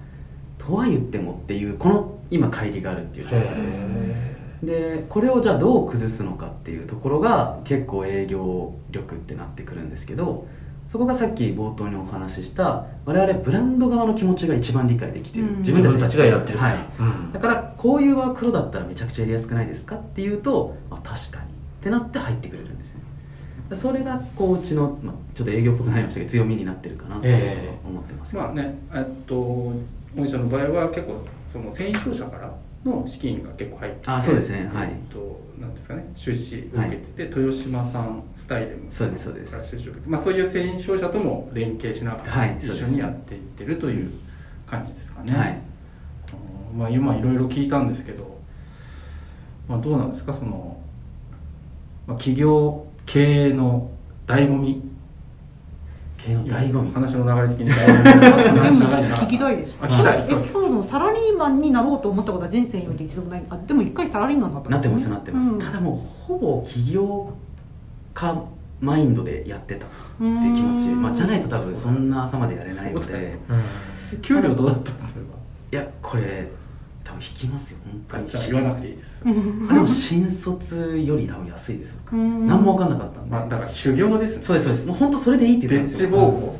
[0.58, 3.82] とは言ってもっていうこの今乖離があるっていう状態です。
[3.82, 10.48] へでこれをじゃあどう崩すのかっていうところが結構営業力ってなってくるんですけど
[10.88, 15.58] そこがさっき冒頭にお話しした我々ブランド側の気持ちが一番理解できてる、うん。
[15.58, 16.84] 自分たちがやってるから、はい。
[16.98, 21.48] うんだからこういうワークロだったらめちゃくちゃやりやすくないですかっていうと、まあ、確かにっ
[21.82, 23.02] てなって入ってくれるんですね。
[23.74, 29.34] それがこううちの、まあ、ちょっと営業っぽくなりましたけど強みになってるかなとええ思ってます、まあねえっと
[30.16, 32.52] 御社の場合は結構その繊維商社から
[32.84, 34.70] の資金が結構入っててあそうですね。
[34.72, 34.88] はい。
[34.88, 36.12] えっとなんですかね。
[36.14, 39.52] 出資を受けてて、豊島さんスタイルそうですそうです。
[39.52, 44.10] から出資を受けて、まあ、そういう繊維商社とも連携しながら、はい一緒にやっていってるという
[44.66, 45.58] 感じですかね、はい。
[46.72, 48.38] うんまあ、今いろいろ聞いたんですけど、
[49.66, 50.32] まあ、どうなんですか？
[50.32, 50.78] その、
[52.06, 53.90] まあ、企業経営の
[54.26, 54.82] 醍醐味
[56.18, 67.32] 経営の醍醐味話の流れ的に聞きたいですあ聞きたいえそもそもサラリーマンになろうと思ったことは人生において一度もないあでも一回サラリーマンだったんなってますなってます、うんただもうほぼ起業
[68.12, 68.42] 家
[68.80, 73.38] マインドでやってたっていう気持ちまあ、じゃないと多分そんな朝までやれないので
[74.12, 75.20] うん給料どうだったんですか
[75.70, 76.48] いやこれ
[77.08, 78.46] 多分引きますよ本当に。
[78.50, 82.16] 言わなくていいです、でも新卒より多分安いです僕。
[82.16, 82.46] うん。
[82.46, 84.44] 何も分かんなかったんで、まあ、だから修行ですね。
[84.44, 84.86] そうですそうです。
[84.86, 86.54] もう本当それでいいって言ったんですよ。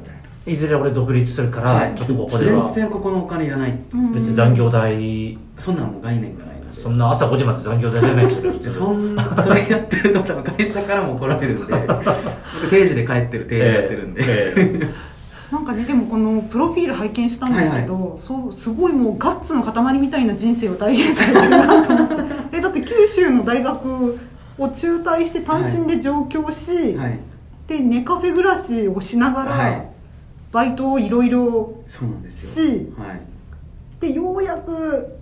[0.47, 0.57] い。
[0.57, 1.95] ずれ俺独立するから、はい。
[1.95, 2.65] ちょっとここでは。
[2.67, 5.37] 全然ここのお金いらないうん別に残業代。
[5.59, 6.81] そんなのもう概念がないので。
[6.81, 8.73] そんな朝5時まで残業代出ないですよ普通。
[8.75, 11.75] そんなそれやってると多分会社からも怒られるんで。
[11.77, 15.18] 僕定時で帰ってる定時やってるんで、ええ
[15.51, 22.15] なんかねでもこのプロフィール拝見したんですけど、そうすごいもうガッツの塊みたいな人生を体現されてるなと思って。
[22.53, 24.19] え だって九州の大学
[24.59, 27.19] を中退して単身で上京し、はい。
[27.67, 29.89] でネカフェ暮らしをしながら、はい。
[30.53, 32.55] バイトをいろいろそうなんです
[32.99, 33.21] はい。
[34.01, 35.18] でようやく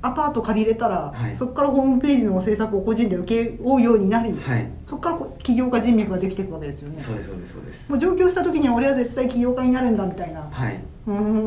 [0.00, 1.36] アパート借りれたら、はい。
[1.36, 4.70] そこからホームページの制作を個人で請け負うようになり、はい。
[4.86, 7.00] そこから起業家人脈ができていくわけですよね。
[7.00, 7.90] そうですそうですそうです。
[7.90, 10.42] もう上京した時には俺は絶対起業家になるんだみたいな。
[10.42, 10.80] はい。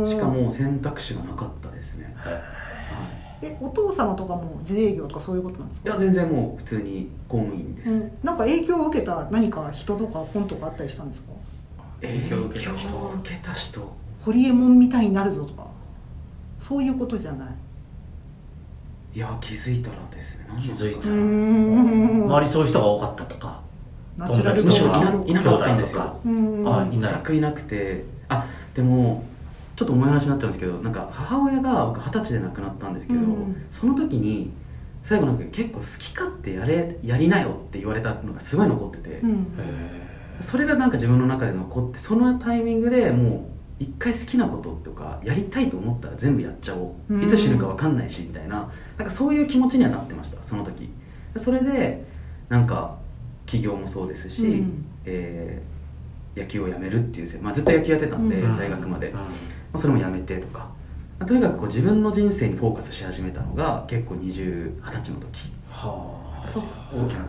[0.10, 2.42] しかも選択肢がなかったですね、はい、
[3.44, 5.90] えお父様とかも自営業とかそういうことなんですか？
[5.90, 11.28] いや全然もう普通に公務員です、うん、なんか影響を受けた何か人とか本とかあったりしたんですか？
[12.02, 12.88] 影響を受けた人。
[12.88, 13.94] 影響を受けた人。
[14.26, 15.68] ホリエモンみたいになるぞとか。
[16.60, 17.48] そういうことじゃない
[19.14, 20.46] いや気づいたらですね。
[20.58, 21.10] 気づいた。
[21.10, 22.24] うーん。
[22.26, 23.62] 周りそういう人が多かったとか
[24.18, 25.00] 友達ととか。
[25.02, 25.78] かいなかったん。
[25.78, 28.06] ですよ全くいなくて。
[28.30, 29.26] あでも
[29.76, 33.66] ちょっと重い話になっちゃうんですけどなんか母親が僕二十歳で亡くなったんですけど、うん。
[33.70, 34.52] その時に
[35.04, 39.48] 最後なんか結構好き勝手やれやりなよって言われたのがすごい残ってて、うん。
[40.40, 43.51] それがなんか自分の中で残ってそのタイミングでもう
[43.82, 47.24] 一回好きなこととかやりたいと思ったら全部やっちゃおう、うん。
[47.24, 48.72] いつ死ぬか分かんないしみたいな。
[48.98, 50.90] なんかそういう気持ちにはなってましたその時。
[51.36, 52.06] それで
[52.48, 53.00] なんか
[53.48, 54.86] 起業もそうですし、うん。
[55.06, 55.72] えー
[56.34, 58.56] 野球をやめるっていうせ、まあ、ずっと野球やってたんで、うん。
[58.56, 59.16] 大学まで、うん。
[59.16, 59.28] ま
[59.74, 60.70] あ、それもやめてとか、ま
[61.20, 65.52] あとにかくこう自分の人生にフォーカスし始めたのが結構20 20歳の時。
[65.70, 66.48] はあ。
[66.48, 66.64] そう
[66.94, 67.26] 大きな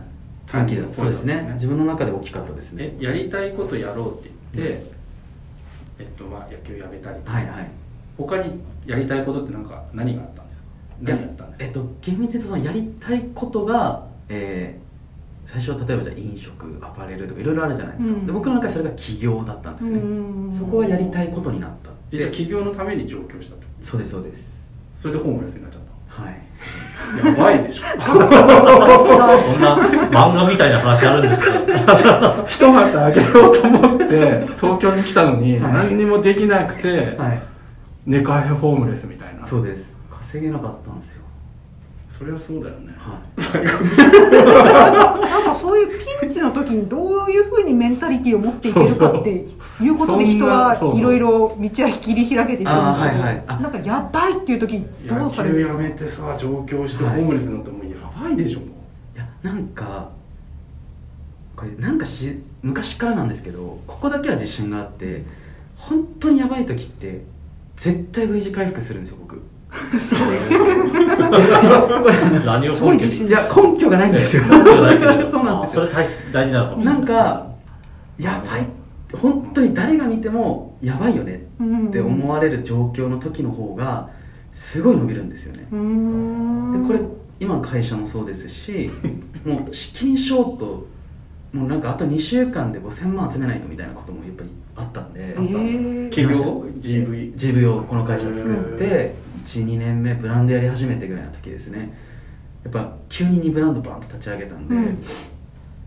[0.47, 1.41] 短期だそうですね。
[1.41, 2.95] ね自分の中で大きかったですね。
[2.97, 4.92] えやりたいことやろうって言って、
[5.99, 7.31] えっとまあ野球やめたりとか。
[7.31, 7.67] はいはい。
[8.17, 10.67] 他にやりたいことってなんか何があったんですか？
[11.01, 11.65] 何やったんですか？
[11.65, 14.83] えっと厳密に言うとそのやりたいことが、えー
[15.45, 18.25] 最初は例えばじゃあ飲食アパレルとかいろいろあるじゃないですか、うん。
[18.25, 20.53] で僕の中でそれが起業だったんですね、うん。
[20.57, 21.89] そこはやりたいことになった。
[22.17, 23.61] で起業のために上京したと。
[23.81, 24.53] そうですそうです。
[24.97, 26.41] それでホームレスになっちゃっはい。
[26.52, 26.52] た
[27.23, 27.83] やばいでしょ。
[28.01, 28.19] そん
[29.61, 29.77] な
[30.11, 31.53] 漫画みたいな話あるんですけど。
[32.47, 35.73] 一旗あげようと思って 東京に来たのにはい。
[35.73, 37.41] 何にもできなくて、はい。
[38.05, 39.45] ネカフェホームレスみたいな。
[39.45, 39.95] そうです。
[40.09, 41.22] 稼げなかったんですよ
[42.23, 42.93] そりゃそうだよね。
[42.97, 43.19] は
[43.59, 43.63] い。
[45.29, 45.87] なんかそういう
[46.21, 49.45] ピンチの時にどういうふうにメンタリティを持っていけるかって
[49.81, 53.43] いうことで人はいろいろ道は切り開けていくんですけどはいはい。
[53.47, 55.83] あなんかやばいっていう時にど野うされるん球ですか？
[55.83, 58.59] やめてさ上京してホームレスになってもうやばいでしょ。
[58.59, 58.65] も
[59.15, 60.09] いやなんか
[61.55, 65.23] これなんかし昔からなんですけどここだけは自信があって
[65.75, 67.21] 本当にやばい時って
[67.77, 69.41] 絶対 V 字回復するんですよ僕
[72.45, 73.27] 何をすごい自信。
[73.27, 74.43] いや根拠がないんですよ。
[74.43, 75.31] 根拠がないけど。
[75.31, 75.83] そうなんですよ。
[75.83, 77.47] あそれ大大事なのかもしれなんか
[78.19, 78.67] やばい
[79.13, 84.09] 本当に誰が見てもやばいよねって思われる状況の時の方が
[84.53, 85.63] すごい伸びるんですよね。
[85.63, 85.67] で
[86.87, 86.99] これ
[87.39, 88.91] 今の会社もそうですし
[89.43, 90.87] もう資金ショート
[91.51, 96.09] もうなんかあと2週間で5000万集めないとみたいなこともやっぱりあったんで、えー。
[96.09, 99.13] 起業？GV GV をこの会社作って
[99.45, 101.93] 12年目ブランドやり始めてぐらいの時ですね。
[102.63, 105.01] やっぱ急に2ブランドバンと立ち上げたんで,、うん。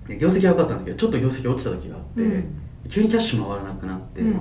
[0.06, 2.44] で業績は良かったんですけどちょっと業績落ちた時があって、うん。
[2.90, 4.40] 急にキャッシュ回らなくなって、うん。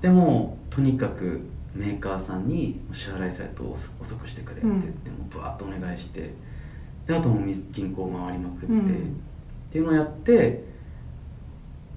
[0.00, 1.40] でもとにかく
[1.74, 6.32] メーカーさんに支払いサイトを遅遅くしてくれって言って、もうバーッとお願いして
[7.06, 8.80] であともう銀行回りまくって、うん。
[8.80, 8.84] っ
[9.72, 10.73] ていうのをやって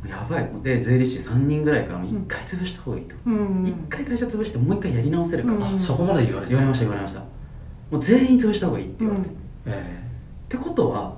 [0.05, 0.49] やばい。
[0.63, 7.19] で税理士3人ぐらいからもう1回潰した方がいいと、うん一1回会社潰してもう1回やり直せるから、うんあそこまで言われて言われました言われました。
[7.19, 9.73] もう全員潰した方がいいって言われて、うん。
[9.73, 10.03] え
[10.45, 11.13] ってことは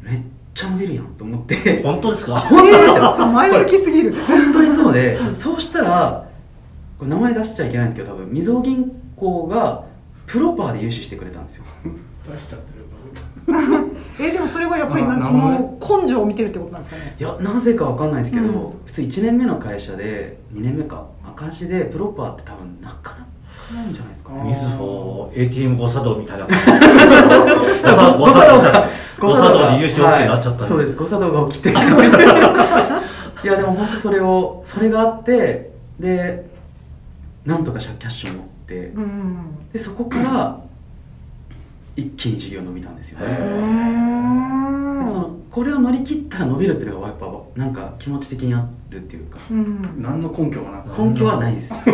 [0.00, 0.20] めっ
[0.54, 1.56] ちゃ伸びるやんと思って。
[1.66, 2.38] え本当ですか？
[2.38, 3.20] 本当ですよ。
[3.22, 4.14] あ 前向きすぎる。
[4.14, 6.28] 本当にそうでそうしたら
[6.98, 9.84] これ名前出しちゃいけないんですけど多分みずほ銀行が
[10.26, 11.64] プロパーで融資してくれたんですよ。
[12.32, 12.84] 出しちゃってる
[14.18, 17.16] えでもそれはやっぱりなんその根性を見てるってことなんですかね？
[17.18, 18.52] いやなぜかわかんないですけど、うん。
[18.86, 23.24] 普通1年目の会社で2年目か赤字でプロパーって多分なかなか
[23.74, 24.42] ないんじゃないですかね。
[24.44, 26.46] みずほ ATM 誤作動みたいな。
[26.46, 26.68] 誤作
[28.18, 28.88] 動だ。
[29.18, 30.68] 誤作動で優勝ってなっちゃったはい。
[30.68, 30.96] そうです。
[30.96, 31.70] 誤作動が起きて。
[33.44, 36.46] いやでも本当それをそれがあってで
[37.44, 39.58] なんとかキャッシュを持ってうん。
[39.72, 40.60] でそこから
[41.96, 43.26] 一気に事業伸びたんですよね、
[45.08, 49.38] そのこれを乗り切ったら伸びるっていうのがやっぱなんか気持ち的にあるっていうか。
[49.50, 50.02] うん。
[50.02, 51.00] 何の根拠もなく。
[51.00, 51.72] 根拠はないです。
[51.72, 51.84] もう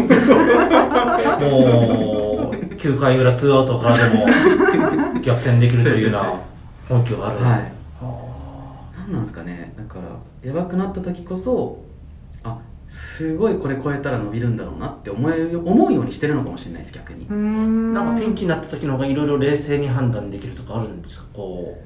[2.75, 4.25] 9回裏ツーアウトからでも
[5.21, 6.35] 逆転できるというような
[6.89, 7.73] 根拠がある、はい。
[8.01, 9.75] は何なんですかね。
[9.77, 11.89] だからやばくなった時こそあ
[12.90, 17.24] すごいこれ超えたら伸びるんだろうなって思える思うようにしてるのかもしれないです逆に、
[17.94, 21.26] なんかピンチになった時の方がいろいろ冷静に判断できるとかあるんですか？
[21.33, 21.81] こ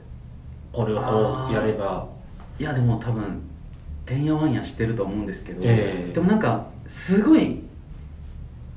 [0.73, 2.09] うこれをこうやれば。
[2.59, 3.43] いやでも多分
[4.07, 6.13] てんやわんやしてると思うんですけど、ええ。
[6.15, 7.61] でもなんかすごい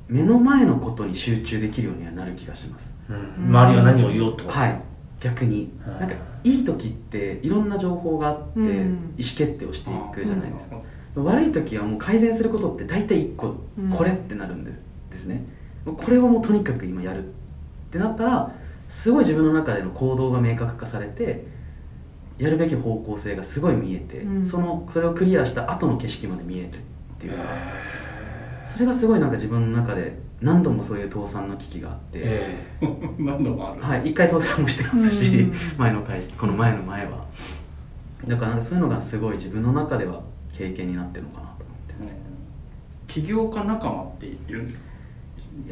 [0.09, 2.91] 目の前のことに集中できるようにはなる気がします。
[3.09, 3.45] うん。
[3.55, 4.81] 周りが何を言おうと、はい。
[5.21, 5.99] 逆に、はい。
[6.01, 8.69] なんかいい時っていろんな情報があって意うん。
[8.69, 10.77] 思決定をしていくじゃないですか、
[11.15, 13.89] 悪い時はもう改善することって大体1個うん。
[13.89, 14.72] これってなるんで
[15.10, 15.46] ですね、
[15.86, 17.28] これはもうとにかく今やるっ
[17.91, 18.52] てなったら
[18.89, 21.46] すごい自分の中での行動が明確化されて
[22.38, 24.46] やるべき方向性がすごい見えて、うん。
[24.46, 26.72] そそのそれをクリアした後の景色まで見えるっ
[27.20, 27.50] ていうのが
[28.65, 32.88] それがすごいなんか自分の中で何度もそういう倒産の危機があって、ええ。
[33.17, 33.82] 何度もある。
[33.82, 35.54] はい、一回倒産もしてますし、うん。
[35.78, 37.26] 前の会社この前の前は。
[38.28, 40.22] だからなんかそういうのがすごい自分の中では
[40.58, 42.15] 経験になってるのかなと思ってます。
[42.15, 44.86] けど、起業家仲間っているんですか？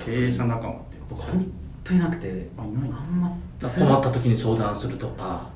[0.05, 1.51] 経営者仲間って僕本
[1.83, 2.49] 当になくて。
[2.57, 2.89] あいない。
[2.89, 5.49] あんま困った時に相談するとか。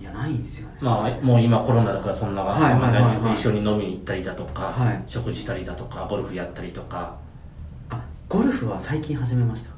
[0.00, 0.74] いやないんですよね。
[0.80, 3.18] まあもう今コロナだからそんな、はいはいはいはい。
[3.18, 5.02] まあ一緒に飲みに行ったりだとか、はい。
[5.06, 7.16] 食事したりだとかゴルフやったりとか。
[7.90, 9.70] あゴルフは最近始めました。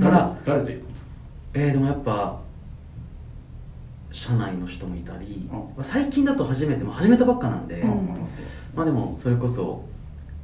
[0.00, 1.10] ただ、誰と行くんですか？
[1.54, 2.38] えーでもやっぱ
[4.12, 5.58] 社内の人もいたり、うん。
[5.58, 8.08] まあ最近だと初めて始めたばっかなんで、うん。
[8.74, 9.84] まあでもそれこそ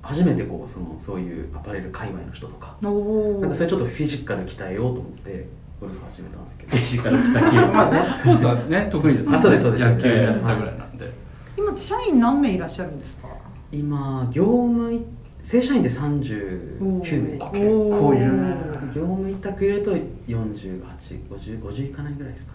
[0.03, 5.47] 初めてこうそのそういうアパレル界隈の人とかおなんかそれちょっとフィジカル鍛えようと思って
[5.81, 6.77] ゴルフ始めたんですけど。
[6.77, 9.37] フィジカルしたきまあねスポーツはね得意ですね。
[9.37, 11.13] あそうですそうです野球やってたぐらいなんで、
[11.57, 13.29] 今って社員何名いらっしゃるんですか？
[13.71, 15.03] 今業務い
[15.43, 17.45] 正社員で39名。
[17.45, 18.57] あ結構いるね。
[18.95, 19.95] 業務委託入れると
[20.27, 22.53] 485050いかないぐらいですか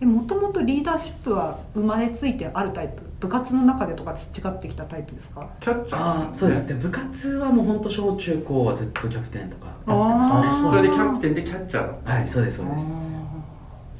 [0.00, 3.02] もともとリーダーシップは生まれついてあるタイプ？
[3.20, 5.48] 部活の中でとか培ってきたタイプですか？
[5.60, 6.66] キャッチャあーあそうです。
[6.66, 10.70] で部活はもう本当小中高はずっとキャプテンとかあー。
[10.70, 12.84] それでキャプテンでキャッチャーはいそうですそうです。
[12.84, 12.90] そ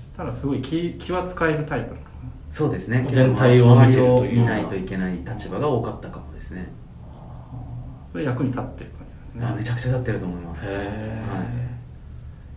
[0.04, 1.94] したらすごい気気は使えるタイプ
[2.50, 3.06] そうですね。
[3.10, 6.68] 全体を見てるという周りを見ないといけない立場が多かったかもですね、な
[8.12, 9.46] それ役に立ってる感じですね。
[9.46, 10.66] あめちゃくちゃ立ってると思います。
[10.66, 10.70] へ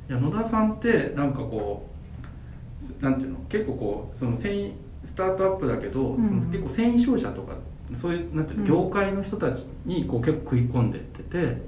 [0.10, 0.12] い。
[0.12, 1.87] や野田さんってなんかこうす
[3.02, 3.40] なんていうの？
[3.50, 4.72] 結構こうその繊維
[5.06, 6.40] スタートアップだけど、うん。
[6.42, 7.54] その結構繊維商社とか
[7.94, 8.70] そういうなんていうの、うん。
[8.70, 11.62] 業界の人たちにこう結構食い込んでってて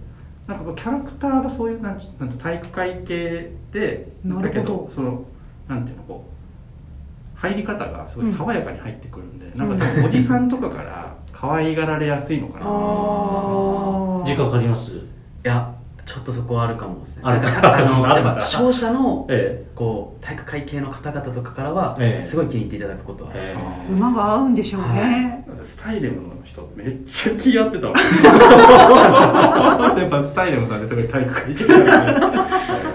[0.48, 4.48] なんかこうキャラクターがそういうなんなんて体育会系でなるほど。
[4.48, 5.26] だけどその
[5.67, 12.65] なんていうのこう入り方がすごい爽やかに入ってくるんで、なんか多分おじさんとかから可愛がられやすいのかな。
[12.65, 14.91] と思あ時間かかります？
[14.93, 15.02] い
[15.43, 15.74] や
[16.10, 22.26] ちょっとそこはあるかもですねあるなんかあの 商社のえこう体育会系の方々とかからはええ。
[22.26, 27.95] すごい気に入っていただくことは、えー馬が合うんでしょうね、だってスタイレムの人めっちゃ気合ってたもん。
[30.00, 31.67] やっぱスタイレムさんですごい体育会系。
[31.67, 31.89] なんで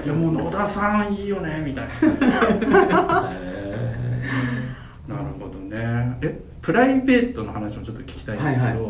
[0.06, 1.90] いやもう野田さんいいよねみたいな。
[3.32, 3.96] え。
[5.08, 6.18] なるほどね。
[6.20, 8.82] えプライベートの話もちょっと聞きたいんですけど、はいはい。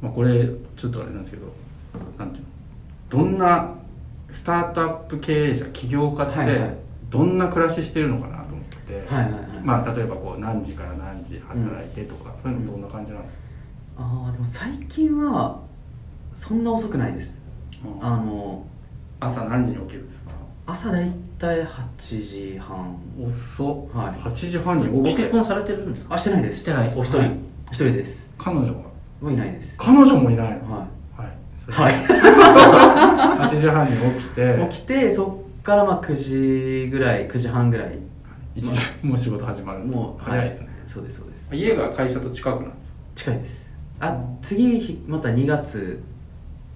[0.00, 1.46] まあ、これちょっとあれなんですけど
[2.16, 2.49] なんていうの？
[3.10, 3.74] どんな
[4.32, 6.74] スタートアップ経営者起業家って
[7.10, 9.42] どんな暮らししてるのかなと思って、はいはいはい。
[9.62, 13.42] まあ例えばこう何時から何時働いてとか、そういうのどんな感じなんですか、
[13.98, 15.60] ああでも最近は
[16.32, 17.36] そんな遅くないです。
[17.84, 18.06] うん。
[18.06, 18.64] あの
[19.18, 20.30] 朝何時に起きるんですか？
[20.66, 22.96] 朝だいたい8時半。
[23.20, 24.14] 遅っ、はい。
[24.20, 26.14] 8時半にご起きて結婚されてるんですか？
[26.14, 26.60] あしてないです。
[26.60, 27.36] してないお一人、はい。
[27.72, 27.84] 一人。
[27.92, 28.30] です。
[28.38, 28.68] 彼女
[29.20, 29.32] は？
[29.32, 29.74] いないです。
[29.76, 30.72] 彼女もいないの？
[30.72, 30.88] ははい
[31.70, 31.94] はい、
[33.48, 34.68] 8時半に起きて。
[34.70, 36.14] 起きてそっからまあ9
[36.84, 37.98] 時ぐらい9時半ぐらい。
[38.56, 39.80] 1時もう仕事始まる。
[39.80, 41.54] もう早いですね、そうですそうです。
[41.54, 43.70] 家が会社と近くなんです近いです。
[44.00, 46.02] あ次ひまた2月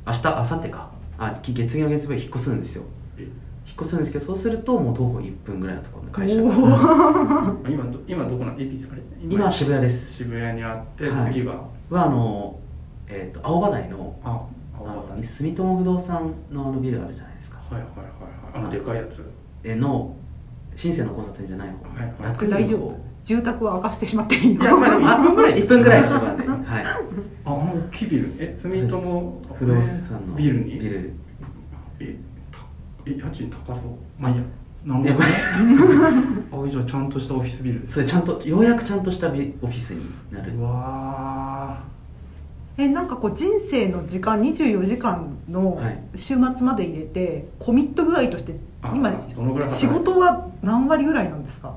[0.07, 0.91] 明日明後日か。
[1.17, 2.85] あき月曜月曜日引っ越すんですよ。
[3.19, 3.23] え？
[3.67, 6.35] 引っ越すんですけどそうするともう徒歩1分ぐらいのところの会社。
[7.71, 10.15] 今ど今どこなん恵比寿あれ今渋谷です。
[10.15, 11.33] 渋谷にあって、はい。
[11.33, 11.53] 次が
[11.91, 12.59] はあの、
[13.09, 14.15] えー、と青葉台の
[15.15, 17.59] あ青あの葉台住友不動産のあのビルあるじゃないですか。
[17.71, 18.09] はいはいはいはい。
[18.55, 19.31] あのでかいやつ。
[19.63, 20.17] えの
[20.77, 22.15] 新生の交差点じゃない方、はいはい。
[22.23, 24.63] 楽大丈夫住宅は明かしてしまっていいの？
[24.63, 27.01] いやまあでも1分ぐらい1分ぐらいのとこで、はい、あ
[27.47, 28.33] あの大きいビル。
[28.39, 30.79] え住友不動産のビルに？
[30.79, 31.13] ビル。
[32.01, 32.17] え
[32.51, 32.59] た
[33.07, 33.91] え家賃高そう。
[34.19, 34.43] まあいいや
[34.85, 40.53] なるやっほぱどあじゃあちゃんとしたオフィスビルそれちゃんとようやくちゃんとしたビオフィスになる。
[40.55, 41.83] うわ
[42.77, 45.99] えなんかこう人生の時間24時間のはい。
[46.17, 49.17] 週末まで入れてコミット具合としてあ今
[49.69, 51.73] 仕事は何割ぐらいなんですか？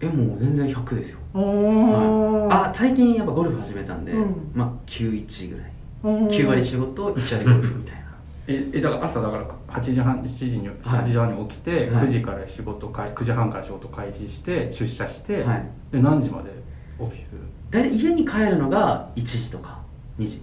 [0.00, 4.50] えもう全然100ですよ、はい、あ最近やっぱゴルフ始めたんで、うん。
[4.54, 5.70] まあ91ぐらい。
[6.02, 8.02] おー9割仕事1割ゴルフみたいな。
[8.48, 12.06] ええだから朝だから8時半7時に8時半に起きて、はい。
[12.06, 15.68] 9時から仕事開9時半から仕事開始して出社して、はい。
[15.90, 16.50] で何時まで
[16.98, 17.34] オフィス？
[17.70, 19.75] 大体家に帰るのが1時とか
[20.18, 20.42] 2時。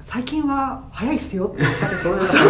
[0.00, 2.48] 最近は早いっすよって言ったけどそれが早い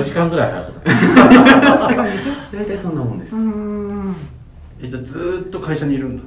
[0.00, 0.92] 4時間ぐらい早くな
[1.72, 2.12] る確かに。
[2.52, 4.14] 大体そんなもんです、うーん。
[4.80, 6.22] えじゃあずーっと会社にいるんだ。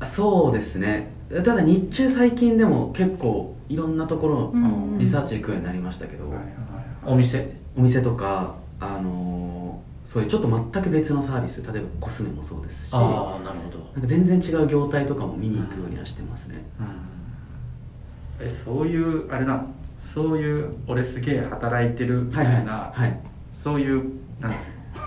[0.00, 1.10] あそうですね。
[1.30, 4.96] ただ日中最近でも結構いろんなところうん。
[4.98, 6.32] リサーチ行くようになりましたけど、
[7.04, 7.54] お店。
[7.76, 11.60] お店とかあのーそういうちょっと全く別のサービス。
[11.62, 12.92] 例えばコスメもそうですし。
[12.92, 13.10] なんああ
[13.40, 13.78] なるほど。
[14.00, 16.64] か全然違う業態とかも見に行くようにはしてますね、
[18.40, 19.74] えそういうあれなの？
[20.14, 23.20] そういう俺すげえ働いてるみたいな、はい
[23.52, 23.94] そういう
[24.40, 24.62] なんていう
[24.98, 25.02] の？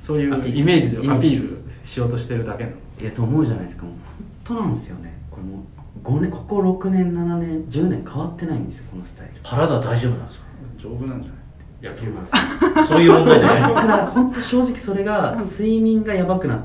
[0.00, 2.76] そういうイメージでアピールしようとしてるだけなの？
[3.00, 3.84] いやと思うじゃないですか。
[3.84, 5.12] もう本当なんですよね。
[5.30, 9.40] これもう5年ここ6年7年10年変わってないんですよこのスタイル。
[9.42, 10.44] 体大丈夫なんですか？
[10.78, 11.42] 丈夫なんじゃない？
[11.82, 12.32] いやそうなんです
[12.88, 13.74] そういう問題じゃない。
[13.74, 16.60] ただ本当正直それが睡眠がやばくなっ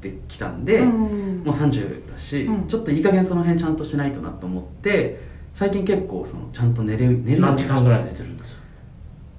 [0.00, 2.68] てきたんで、うんもう30だし、うん。
[2.68, 8.60] ちょっといい加減その辺ちゃんとしないとなと思って最近結構そのちゃんと寝れ寝る何時間ぐらいい寝てるんですか？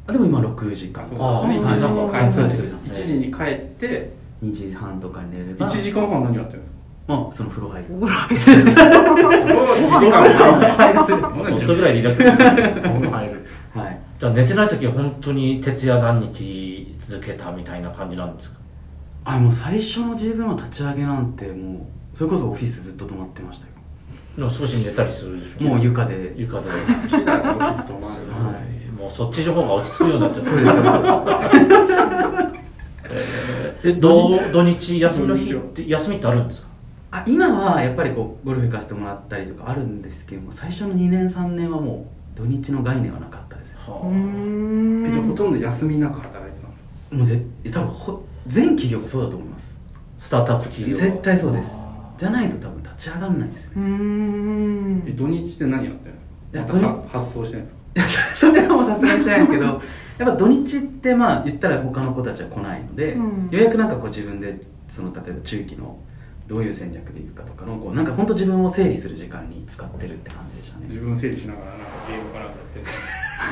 [0.08, 1.04] あでも今6時間。
[1.04, 1.80] あー1時はい。
[2.12, 2.89] 間帰そうですそうです。
[2.89, 4.13] 1時に帰って。
[4.43, 5.67] 2時半とかに寝れば。
[5.69, 6.78] 1時間半何やってるんですか？
[7.08, 7.88] まあその風呂入る。
[7.97, 11.52] お風呂入1時間入る。
[11.52, 12.38] もっとぐらいリラックス。
[12.38, 18.60] 風呂入るはいじゃあ寝てない時は本当に徹夜何日続けたみたいな感じなんですか？
[19.26, 23.71] あもう最初の十分の立ち上げなんてもうそれこそオフィスずっと泊まってましたよ
[24.38, 26.34] でも少し寝たりするもう床で。
[26.38, 26.76] 床で、は
[28.88, 28.91] い。
[28.91, 30.72] もうそっちの方が落ち着くようになっちゃってそうです。
[30.72, 30.84] そう
[33.10, 33.22] で
[33.84, 33.88] す。
[33.88, 36.67] え土土日休みの日って休みってあるんですか？
[37.13, 43.78] あ今はやっぱりこうゴルフ行かせてもらったりとかあるんですけども最初の2年3年はもう土日の概念はなかったですよ。
[43.88, 47.15] うーんえじゃあほとんど休みなく働いてたんですか？
[47.17, 47.41] もうぜ
[47.72, 49.76] 多分ほ全企業がそうだと思います。
[50.20, 50.96] スタートアップ企業。
[50.98, 51.72] 絶対そうです。
[51.74, 52.13] あ。
[52.17, 55.04] じゃないと多分立ち上がんないですようん。
[55.08, 59.80] え土日って何やってるんですかまたは発送してるんですかそれはもうさすがにしないですけどやっ
[60.20, 63.50] ぱ土日ってまあ言ったら他の子たちは来ないので、うん。
[63.50, 65.98] ようやくなんかこう自分でその例えば中期の
[66.48, 70.86] どういう戦略でいくかとかのこうなんか本当自分を整理する時間に使ってるって感じでしたね。
[70.90, 72.56] 自分を整理しながらなんかゲームかなんか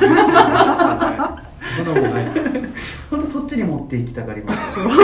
[0.08, 1.44] やって。
[1.44, 1.49] る
[1.86, 2.26] そんなことない。
[3.10, 4.60] 本当そっちに持っていきたがります。
[4.80, 4.98] 誘導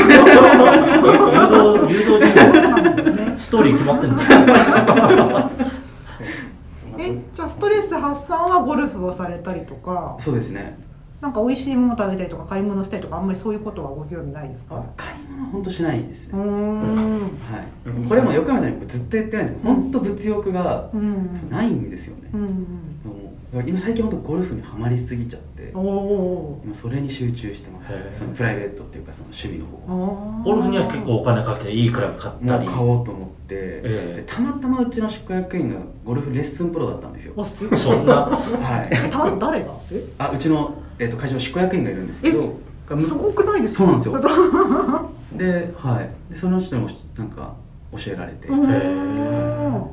[1.94, 2.26] 誘導
[3.38, 5.52] ストーリー決まってるんですか
[6.98, 10.16] えじゃあストレス発散はゴルフをされたりとか。
[10.20, 10.78] そうですね。
[11.22, 14.84] なんか美味しいもの食べたりとか買い物したりとかあんまりそういうことはご興味ないですか？
[14.96, 17.22] 買い物は本当しないですうーね、ん。
[17.22, 18.80] はい、これも横山さん？
[18.80, 21.50] にずっと言ってないんですけど本当物欲がうん。
[21.50, 22.42] ないんですよね、うん。
[22.44, 22.48] も
[23.14, 28.14] う今最近本当ゴルフにはまりすぎちゃっておお今それに集中してますへー。
[28.14, 34.24] そのプライベートっていうかその趣味の方ゴルフには結構お金かけていいクラブ買ったり買おうと思って、ええ。
[34.28, 37.34] でたまたまうちの執行役員がゴルフレッスンプロだったんですよ。
[37.38, 38.90] おすそんなはい。
[38.92, 39.74] えたまたま誰が？
[39.92, 40.04] え？
[40.18, 42.60] あうちの、えっと会社の執行役員がいるんですけど
[42.98, 43.78] すごくないですか？
[43.78, 44.20] そうなんですよ。
[45.38, 47.54] で,、はい、でその人にもなんか
[47.94, 49.88] 教えられて、うん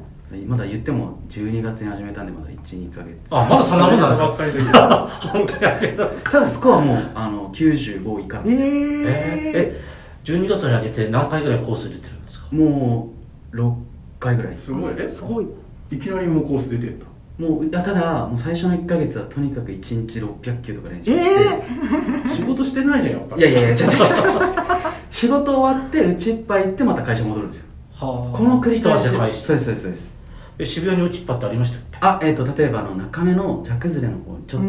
[0.46, 3.16] まだ言っても12月に始めたんでまだ12ヶ月。
[3.30, 4.20] あまだそんなもんなんです
[4.72, 5.08] か？
[5.32, 6.06] 本当に始めた。
[6.06, 8.72] ただスコアもあの95以下なんえですよ、ー、
[9.06, 9.80] ええ
[10.24, 12.46] 12月に上げて何回ぐらいコース出てるんですか？
[12.52, 13.10] も
[13.52, 13.72] う6
[14.20, 14.56] 回ぐらい。
[14.56, 15.08] すごいね。
[15.08, 15.46] すごい。
[15.90, 17.06] いきなりもうコース出てんだ。
[17.38, 23.42] もういやただもう最初の1か月はとにかく1日600球とか練習して、え仕事してないじゃんやっぱり。
[23.42, 24.04] いやいやいやちょちょちょ
[25.10, 27.64] 仕事終わってうちいっぱい行ってまた会社戻るんですよ。
[27.94, 28.36] はあ。
[28.36, 29.04] この繰り返し。
[29.08, 30.11] そうですそうですそうです。
[30.11, 30.11] え
[30.64, 31.98] 渋谷に落ちっぱってありましたっけ？
[32.00, 34.62] あえっ、と例えばあの中目の茶崩れの方にちょっ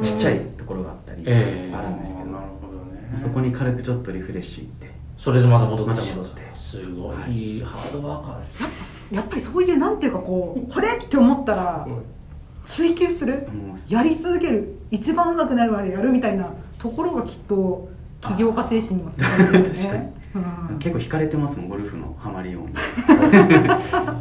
[0.00, 1.74] とちっちゃいところがあったり、ええ。
[1.74, 3.18] あるんですけど、なるほどね。
[3.18, 4.90] そこに軽くちょっとリフレッシュ行って。
[5.16, 6.02] それでまた戻ってまた。
[6.16, 7.62] 戻ってすごい。
[7.62, 11.86] ハードワーカーですやっぱやっぱりそういうなんていうかこうこれって思ったら
[12.64, 13.46] 追求する？
[13.88, 14.78] やり続ける？
[14.90, 17.88] 一番上手くなるまでやるみたいなところがきっと
[18.20, 20.21] 起業家精神にもつながるんだよね、 うん、
[20.78, 22.74] 結構惹かれてますもんゴルフのハマりように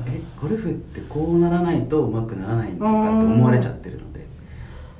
[0.07, 4.25] えゴルフってこうならないとうまくならないのかって思われちゃってるので。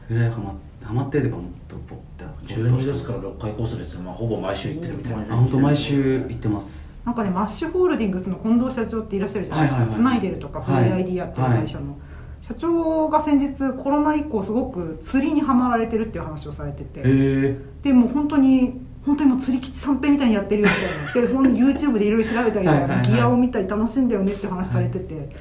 [0.07, 5.33] それぐらいハマハマってるというかもっとぼった12ですから6回コースですよ、まあ、ほぼ毎週行ってるみたいな。
[5.33, 6.89] あ本当毎週行ってます。
[7.05, 9.95] なんかねマッシュホールディングスの近藤社長っていらっしゃるじゃないですか、はいはいはい。
[9.95, 11.97] スナイデルとかフはいライ ID やってる会社の、
[12.41, 21.27] 社長が先日コロナ以降すごく釣りにはまられてるっていう話をされてて、へえでもう本当に本当にもう釣り吉三平みたいにやってるよみたいな。
[21.27, 23.01] でほん YouTube でいろいろ調べたりとか、はいはいはい。
[23.01, 25.35] ギアを見たり楽しんだよねって話されてて、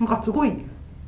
[0.00, 0.52] なんかすごい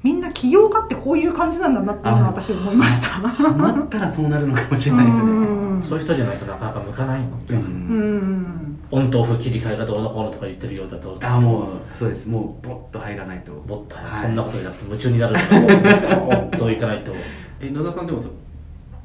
[0.03, 3.09] みんな起業家ってこういう感じなんだなっていうのは私思いました。
[3.09, 5.33] ハマったらそうなるのかもしれないですよね。
[5.33, 5.35] う
[5.79, 5.83] ん。
[5.83, 7.27] そういう人じゃないとなかなか向かないの。
[7.29, 8.29] ううん。
[8.29, 11.19] んオンとオフ切り替えがどうのこうのとか言ってるようだと。
[11.23, 12.29] あもうそうです。
[12.29, 13.51] もうボッと入らないと。
[13.53, 14.23] もっと、はい。
[14.23, 17.13] そんなことになって夢中になるのかもしれないといかないと。
[17.61, 18.29] え野田さんでもさ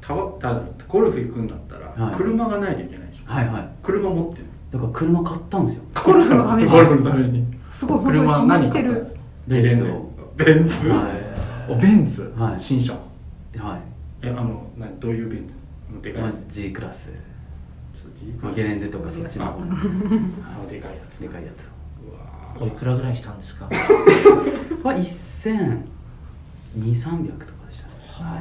[0.02, 2.14] たわたゴルフ行くんだったら、はい。
[2.14, 3.22] 車がないといけないでしょ。
[3.24, 3.68] はいはい。
[3.82, 4.44] 車持ってる。
[4.72, 5.84] だから車買ったんですよ。
[6.04, 6.70] ゴルフのために。
[6.70, 7.46] ゴルフのために。
[7.70, 9.86] すごい車何買ったんですかベンツ
[10.36, 11.08] ベンツ、は
[11.68, 11.72] い。
[11.72, 12.60] おベンツ、はい。
[12.60, 12.92] 新車。
[12.92, 12.98] は
[13.76, 13.80] い。
[14.22, 15.54] えあの何どういうベンツ？
[16.02, 17.10] でかいやまず G クラス。
[17.94, 19.60] つちょっとジーまあゲレンデとかそっちの方。
[19.60, 19.68] の
[20.68, 21.18] でかいやつ。
[21.18, 21.68] でかいやつ
[22.04, 22.20] うわ
[22.60, 23.66] おいくらぐらいしたんですか？
[24.82, 25.02] は1
[26.78, 27.51] 2 3 0 0とか
[28.22, 28.38] は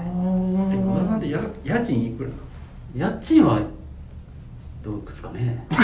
[0.73, 2.29] え野田さんでや家賃いくら？
[2.29, 2.34] い、
[3.13, 3.59] 家賃は
[4.84, 5.65] どうですかね。
[5.69, 5.77] だ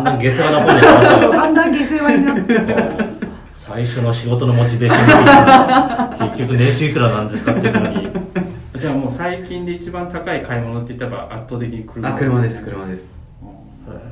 [0.00, 0.80] んだん下世話な方に
[1.32, 2.58] だんだん下世話になって
[3.54, 8.10] 最初の仕事のモチベーションが結局年収いくらなんですかっていうのに。
[8.78, 13.18] じゃあもう最近で一番高い買い物って言ったら圧倒的に車あ車です車です。
[13.42, 13.44] う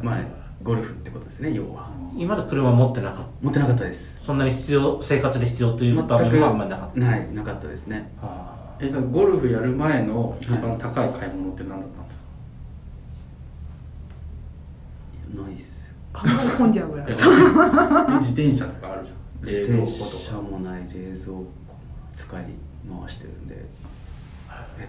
[0.05, 0.07] ん。
[0.07, 0.21] まあ
[0.63, 1.88] ゴルフってことですね要は
[2.19, 3.29] 今まで車持ってなかった。
[3.41, 4.19] 持ってなかったです。
[4.21, 6.99] そんなに必要生活で必要という全く場面はあんまりなかった。
[6.99, 8.13] ないなかったですね。
[8.21, 12.21] あえじゃあゴルフやる前の一番高い買い物って何だったんです
[15.37, 15.95] か、ないっす。
[16.13, 16.31] 考え
[16.63, 17.07] 込んじゃうぐらい。
[17.09, 19.19] 自転車とかあるじゃん。
[19.47, 20.43] 冷蔵庫と自転車か。
[20.43, 21.47] もない冷蔵庫も
[22.17, 23.65] 使い回してるんで。
[24.81, 24.89] え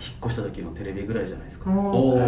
[0.00, 1.70] 引っ越した時のテレビぐらいじゃないですか。
[1.70, 2.18] おお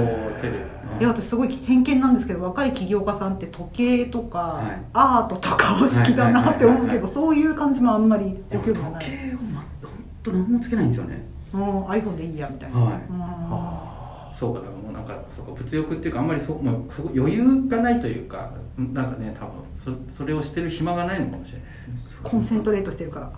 [0.41, 0.59] テレビ。
[1.01, 1.03] い。
[1.03, 4.83] や私すごい偏見なんですけど若い起業家さんって時計とか、はい。
[4.93, 9.05] アートとかは好きだなって思うけどそういう感じもあんまりでも時ご興味がない。
[9.07, 9.91] 計をま本
[10.23, 11.25] 当何もつけないんですよね。
[11.53, 12.95] うん iPhone でいいやみたいな、はい。
[13.09, 13.23] うん。
[13.23, 22.21] あそうかだかなんかそこ物欲っていうかあんまりそもうそこ余裕がないというかなんかね多分そそれをしてる暇がないのかもしれないですね。
[22.25, 23.33] コンセントレートしてるから、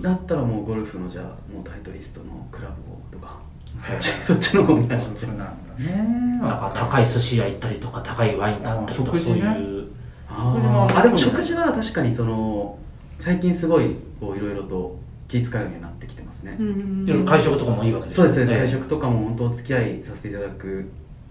[0.00, 3.38] だったらもうゴルフのじゃあもうタイトリストのクラブをとか
[3.78, 5.44] そっちそっちの方に走ってなんだ
[5.78, 9.88] ねなんか高い寿司屋行ったりとか高いワイン買ったりとかそういう。
[10.28, 12.78] ああでも食事は確かにその
[13.20, 14.98] 最近すごいこういろいろと
[15.28, 20.88] 気遣うようになってきてますね、うんいろいろ会食とかもいいわけですそうですね、ね会食とかも本当お付き合いさせていただく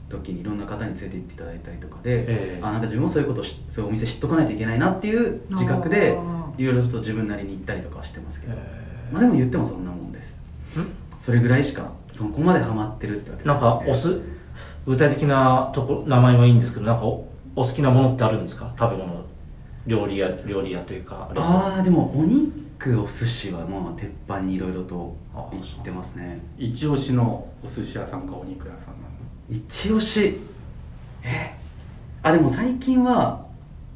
[0.09, 2.59] 時にいろんな方に連れて行っていただいたりとかで、ええ。
[2.61, 6.17] あなんか自分もそういうことしそういうお店知っとかないといけないなっていう自覚で
[6.57, 10.37] いろいろちょっと自分なりに行ったりとかはしてますけど、えまあでも言ってもそんなもんです。
[11.19, 14.19] それぐらいしかそこまでハマってるってわけーなんかおす
[14.85, 18.73] 具体的なとこ名前はいいんですけどなんかおお好きなものってあるんですか？
[18.77, 19.23] 食べ物。
[19.85, 22.53] 料理屋料理屋というかああでもお肉
[22.91, 26.41] お寿司はまあ鉄板にいろいろと行ってますね。
[26.57, 29.13] 一押しのお寿司屋さんかお肉屋さんなの？
[29.49, 30.37] 一押し？
[31.23, 31.55] え？
[32.21, 33.45] あでも最近は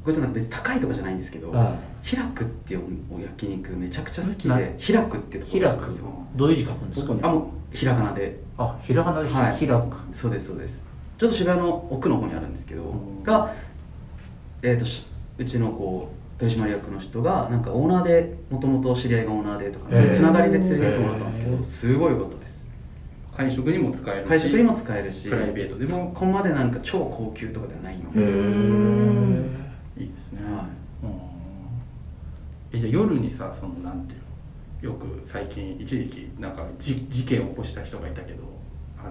[0.03, 1.79] これちょっと別に高いとかじゃないんですけど、うん
[2.09, 5.99] 開くっていうお焼肉めちゃくちゃ好きなで開くってところ開く
[6.37, 7.13] どういう字書くんですか？
[7.21, 8.39] あもうひらがなで。
[8.57, 9.57] あひらがなでひはい。
[9.57, 10.15] 開く。
[10.15, 10.85] そうですそうです。
[11.17, 13.23] ちょっと渋谷の奥の方にあるんですけど、ん。
[13.23, 13.53] が
[14.61, 15.05] えっ、とし
[15.37, 22.57] うちのこう取締役の人がなんかオーナーでもともと知り合いがオーナーでとか、そういうつながりで連れて行ってもらったんですけど、すごい良かったです。
[23.35, 26.11] 会食にも使えるし会食にも使えるしプライベートでも。
[26.13, 28.21] そこまでなんか超高級とかではないのへで、
[29.99, 30.65] えいいですね、は
[31.03, 32.77] うん。
[32.77, 38.43] えじゃあ夜にさそのなんていうのよく最近一時期なんかじ事件を起こした人がいたけど
[38.99, 39.03] あ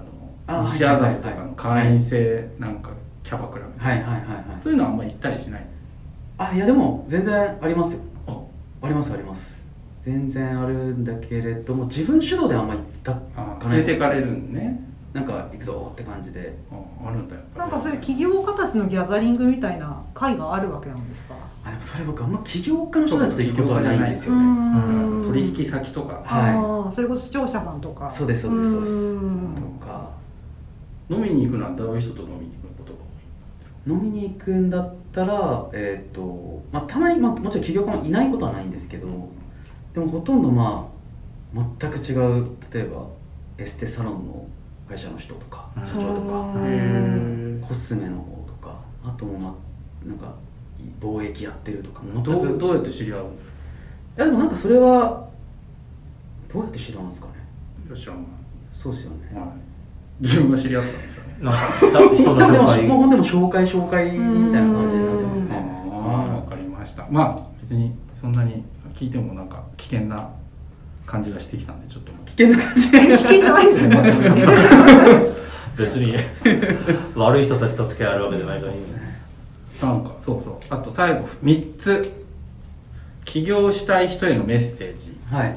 [0.53, 1.39] のあ西麻布とかはいはい。
[1.39, 2.91] はいの会員制なんか
[3.23, 4.63] キャバクラみたいな、はいはいはいはい。
[4.63, 5.67] そういうのはあんま行ったりしない
[6.39, 8.01] あいやでも全然ありますよ。
[8.27, 8.39] あ。
[8.83, 9.65] ありますあります。
[10.05, 13.79] 全然あるんだけれども自分主導であんま行ったあかない。
[13.79, 14.85] 連れてかれるんね。
[15.13, 16.57] なんか行くぞって感じで。
[16.71, 21.35] ああるんだよなんかそういう起業家たちのギャザリングみたいな会があるわけなんですか？
[21.65, 25.23] あでもそれ僕あんま起業家の人たちと行くことはないんですようねん。
[25.25, 26.23] 取引先とか。
[26.25, 26.95] はい。
[26.95, 28.11] それこそ視聴者さんとか。
[28.11, 28.93] そうですそうですそうです。
[28.93, 29.55] ん。
[29.81, 30.11] とか。
[31.09, 33.07] 飲みに行くのはどういう人と飲みに行くことが多い
[33.57, 33.77] んですか？
[33.87, 39.07] 飲みに行くんだったらえっ、とまあたまに、まあ、もちろん起業家もいないことはないんですけど
[39.95, 40.87] でもほとんどま
[41.57, 43.07] あ全く違う例えば
[43.59, 44.47] エステサロンの
[44.89, 45.87] 会社の人とかうん。
[45.87, 49.49] 社長とかうんコスメの方とかあともま
[50.05, 50.35] あなんか
[51.01, 52.31] 貿易やってるとか全く。
[52.31, 53.25] どうどうやって知り合う？
[53.29, 53.55] んですか
[54.19, 55.27] いやでもなんかそれは
[56.53, 57.33] どうやって知り合うんですかね。
[58.73, 59.17] そうですよね。
[59.35, 59.49] はい
[60.21, 61.37] 自分が知り合ったんですよね。
[61.41, 61.59] なんか
[61.93, 67.07] だ人のでも紹介もうでも紹介紹介みたいな感じになってますあねあわかりました。
[67.11, 68.65] まあ別にそんなに
[68.95, 70.31] 聞いてもなんか危険な
[71.07, 74.47] 感じがしてきたんでちょっと危険な感じ危険じゃないですよね。
[75.77, 76.15] 別に。
[77.15, 78.85] 悪い人たちと付き合えるわけじゃないからいいね
[79.83, 80.55] なんかそうそう。
[80.71, 82.13] あと最後3つ。
[83.27, 85.19] 起業したい人へのメッセージ。
[85.31, 85.57] はい。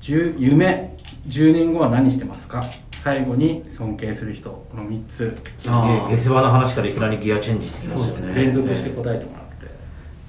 [0.00, 0.96] 10夢。
[1.28, 2.64] 10年後は何してますか？
[3.02, 5.36] 最後に尊敬する人この3つ。
[5.58, 8.04] 下世話の話からいきなりギアチェンジしてきますよね。
[8.04, 9.66] そうですね連続して答えてもらって。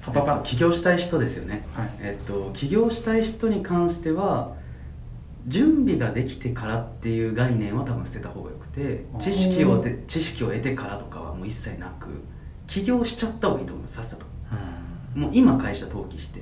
[0.02, 1.90] パパパッ起業したい人ですよね、はい。
[2.00, 4.54] えっと起業したい人に関しては
[5.46, 12.08] 準備ができてからっていう概念は多分捨てた方がよくて知識をて知識を得てからとかはもう一切なく
[12.66, 14.26] 起業しちゃった方がいいと思いますさっさと。
[15.14, 16.40] もう今会社登記して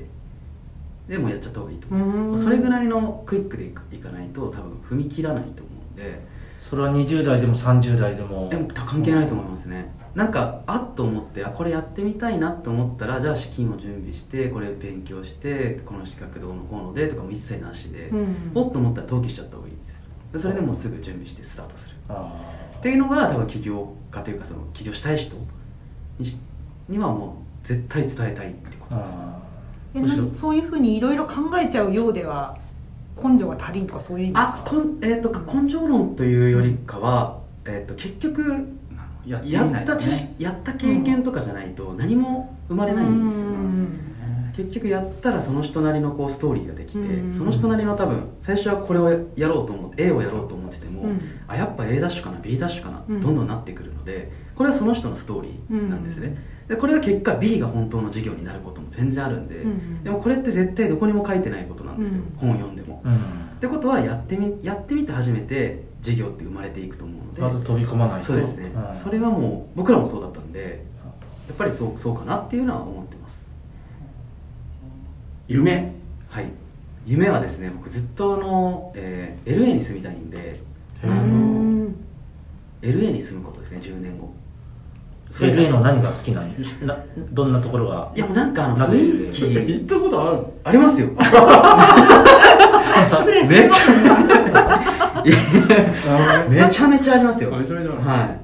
[1.09, 2.31] でもうやっちゃった方がいいと思いうん。
[2.31, 5.75] ますそれぐらいのクイックでいくいかないと多分踏み切らないと思う。
[5.75, 6.41] んで。
[6.61, 8.49] それは20代でも30代でも。
[8.51, 9.91] でも関係ないと思いますね。
[10.15, 18.53] なんかあっと思ってあこれやってみたいなと思ったらじゃあ資金を準備してこれ勉強してこの資格どうのこうのでとかも一切なしで、うん。
[18.55, 19.75] おっと思ったら登記しちゃった方がいい
[20.33, 21.97] ですそれでもうすぐ準備してスタートする。
[22.09, 22.35] あ
[22.79, 25.37] っていうのが多分起業家というかその起業したい人
[26.89, 29.11] にはもう絶対伝えたいってことです。
[29.15, 29.39] あ
[29.95, 32.59] えなそういうふうにいろいろ考えちゃうようでは
[33.23, 34.71] 根性が足りんとかそういう意味あですか？
[34.71, 35.31] こん、えー、と
[35.63, 38.69] 根性論というよりかは、えー、と結局
[39.27, 43.53] やった知識やった経験とかじゃないと何も生まれないんですよね、
[44.57, 51.21] 結局やったらその人なりのこうストーリーができて、うんその人なりの多分最初はこれをやろうと思って A をやろうと思ってても、うん。
[51.47, 53.21] あやっぱ A ダッシュかな B ダッシュかな、うん。
[53.21, 56.37] どんどんなってくるのでこれはその人のストーリーなんですね、
[56.71, 62.49] でこれが結果 B が本当の授業になることも全然あるんで、うんでもこれって絶対どこにも書いてないことなんですよ、うん。
[62.49, 63.17] 本読んでも、うん。
[63.17, 63.19] っ
[63.61, 68.27] てことはやってみやってみて初めて授業って生まれていくと思うのでまず飛び込まないと。
[68.27, 68.97] そうですね、うん。
[68.97, 70.85] それはもう僕らもそうだったんで
[71.49, 73.45] やっぱりそうそうかなっていうのは思ってます。
[75.49, 75.93] 夢。
[76.29, 76.45] はい。
[77.05, 80.55] 夢はですね僕ずっとあの、えー LA に住みたいんでへ
[81.03, 81.91] あーの
[82.83, 84.33] LA に住むことですね10年後
[85.31, 86.49] それ LA の何が好きなの
[86.87, 86.97] な
[87.33, 89.73] どんなところがいやもうなんかあのなぜ雰囲気。
[89.73, 90.45] 行ったことある？
[90.65, 91.09] ありますよ。
[93.11, 97.51] 失礼めっちゃゃめちゃめちゃありますよ。
[97.53, 98.37] めちゃめちゃは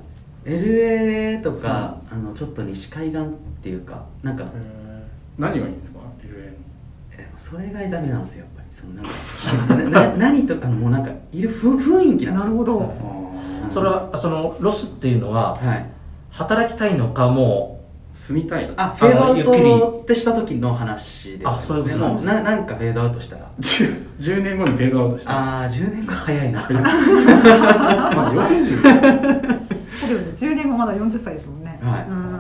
[0.47, 0.51] い。
[0.51, 3.23] LA とか、あのちょっと西海岸っ
[3.63, 4.45] ていうかなんか。
[5.39, 6.53] 何がいいんですか？LA の。
[7.19, 8.69] えそれがダメなんですよやっぱり。
[8.71, 12.45] そのなんかなな何とかのもうなんかいるふ雰囲気なんですよ。
[12.45, 12.95] なるほど、
[13.69, 15.96] あそれはそのロスっていうのははい
[16.37, 17.81] 働きたいのかも
[18.15, 22.33] 住みたいあフェードアウトってした時の話であそういうことなんですね。
[22.35, 25.33] ななんかフェードアウトしたら？10, 10年後にフェードアウトした。
[25.33, 26.61] ああ10年後早いな。
[26.69, 30.33] まあ40そうだよね。
[30.35, 31.79] 10年後まだ40歳ですもんね。
[31.83, 32.07] はい。
[32.09, 32.33] うん。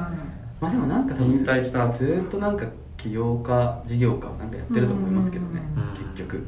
[0.60, 2.66] まあでもなんか多分引退したずーっとなんか
[2.96, 5.62] 起業家事業家なんかやってると思いますけどね。
[5.76, 6.04] うん。
[6.14, 6.46] 結局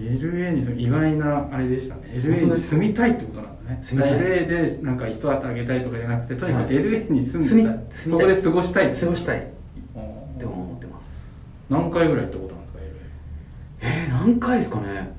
[0.00, 2.02] LA に住む意外なあれでしたね。
[2.14, 3.78] LA に住みたいってことなんだね。
[3.82, 4.20] 住みたい。
[4.20, 4.46] LA
[4.78, 9.38] でなんか一旗あげたいとかじゃなくてとにかくはい LA に住んでたい、ここで過ごしたい過ごしたい。
[9.40, 9.42] っ
[10.38, 11.20] て思ってます。
[11.68, 12.82] 何回ぐらい行ったことなんですか LA
[13.82, 15.12] えー、何回ですかね？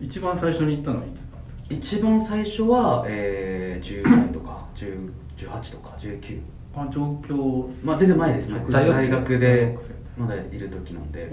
[0.00, 1.38] 一番最初に行ったのはいつなんですか？
[1.70, 6.38] 一番最初は、えー、10代とか 10 18とか19
[6.76, 8.48] あ状況まあ全然前です。
[8.48, 9.78] ね大学で
[10.16, 11.28] まだいる時なんで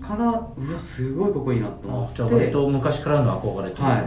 [0.00, 2.16] からうわすごいここいいなと思あって。
[2.16, 3.84] じゃあ割と昔からの憧れというか。
[3.84, 4.00] は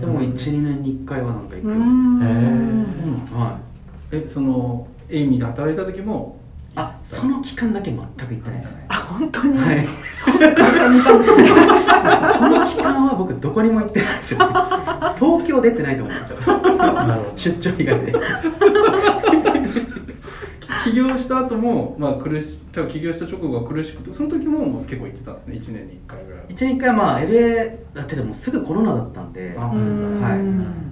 [0.00, 1.70] でも12年に1回はなんか行く。
[1.70, 3.48] へーそうなん。
[3.48, 3.58] は
[4.12, 4.16] い。
[4.16, 6.38] えそのエイミーで働いた時も？
[6.78, 8.76] あその期間だけ全く行ってないです。
[8.88, 9.86] あ本当に、はい。
[10.54, 10.98] 会社に。
[11.00, 11.48] いたんですね
[12.38, 14.40] この期間は僕どこにも行ってないですよ。
[15.18, 16.36] 東京出てないと思うんですよ。
[16.76, 17.32] なるほど。
[17.36, 18.12] 出張以外で。
[18.12, 18.18] 貴
[20.84, 25.54] 起業した後もまあ苦し多分起業した直後が苦しくてその時ももう結構行ってたんですね。
[25.56, 29.54] 1年に1回ぐらい一年一回まあ LA だってでもすぐコロナだったんで。
[29.58, 30.20] あうん。
[30.20, 30.38] はい。
[30.38, 30.86] うん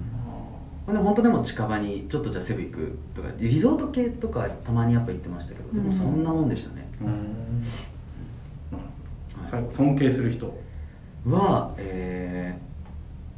[0.85, 7.65] まあでも本当でも近場にちょっとじゃあセブ行くとかリゾート系とかたまにやっぱ行ってましたけどでもそんなもんでしたね、うん。
[9.49, 10.53] 最後尊敬する人。
[11.25, 12.55] はえ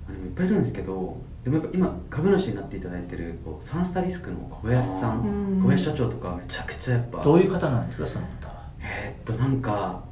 [0.10, 1.18] ー、でもいっぱいいるんですけど
[1.50, 5.62] でもやっぱ今株主になっていただいてるこうサンスタリスクの小林さんうん。
[5.62, 8.70] 小林社長とかはめちゃくちゃやっぱどういう方なんですかその方は？
[8.82, 10.04] えー、っとなんか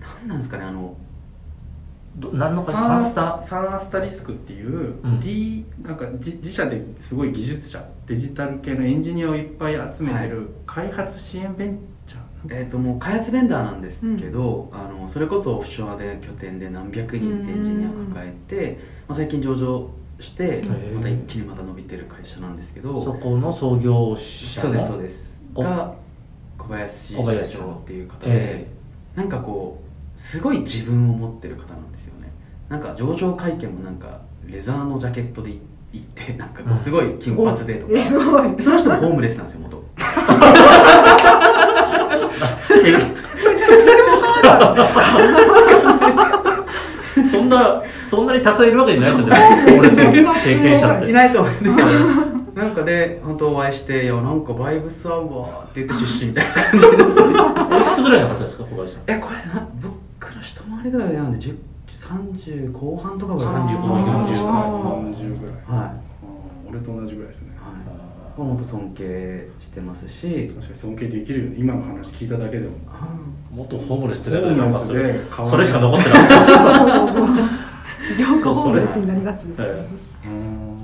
[0.00, 0.96] なんなんですかねあの
[2.16, 2.80] ど何の会社？
[2.80, 3.42] サンスタ？
[3.46, 5.20] サンアスタリスクっていう、うん。
[5.20, 12.22] D なんか自自社ですごい技術者デジタル系のエンジニアをいっぱい集めてる開発支援ベンチャー？
[12.50, 18.78] えー、ともう開発ベンダーなんですけど、あのそれこそオフショアで拠点で何百人ってエンジニアを抱えて、
[19.08, 19.88] まあ、最近上場
[20.20, 20.94] してー。
[20.94, 23.02] また一気にまた伸びてる会社なんですけど。
[23.02, 25.36] そこの創業者そうですそうすです。
[25.54, 25.94] おが
[26.58, 27.22] 小林社
[27.58, 28.66] 長っていう方で、え
[29.14, 29.80] なんかこ
[30.16, 32.30] うすごい自分を持ってる方なんですよね。
[32.68, 35.50] なんか上場会見もなんかレザーのジャケットで
[35.92, 38.62] 行ってなんかこうすごい金髪でとか、えすごい。
[38.62, 39.84] その人もホームレスなんですよ元
[47.30, 50.24] そんなそんなにたくさんいるわけじゃないですよね。
[50.44, 51.10] 経験者って。
[51.10, 51.52] いないと思う。
[51.52, 51.88] んですけど
[52.54, 56.86] なんかで本当お会いして「いやなんかバイブス合うわ」って言って出身みたいな感じ。
[56.86, 59.02] でおいくつぐらいの方ですか小林さん。
[59.08, 61.56] えこれさな僕の一回りぐらいなんで10
[61.88, 63.52] 30後半とかぐらい。
[63.54, 64.24] 30後40半。
[64.26, 64.44] ぐらいあ
[65.16, 65.80] 40ぐらい。
[65.80, 65.90] はい
[66.70, 67.48] 俺と同じぐらいですね。
[67.50, 67.53] はい
[68.36, 70.48] 本当尊敬してますし。
[70.48, 71.56] 確かに尊敬できるよね。
[71.58, 72.74] 今の話聞いただけでも。
[73.52, 75.14] 元ホームレスってだけでなんかそれ
[75.44, 77.28] それしか残ってないそうそうそう。
[78.18, 79.86] 両方ホームレスになりがちですえ
[80.26, 80.74] うん。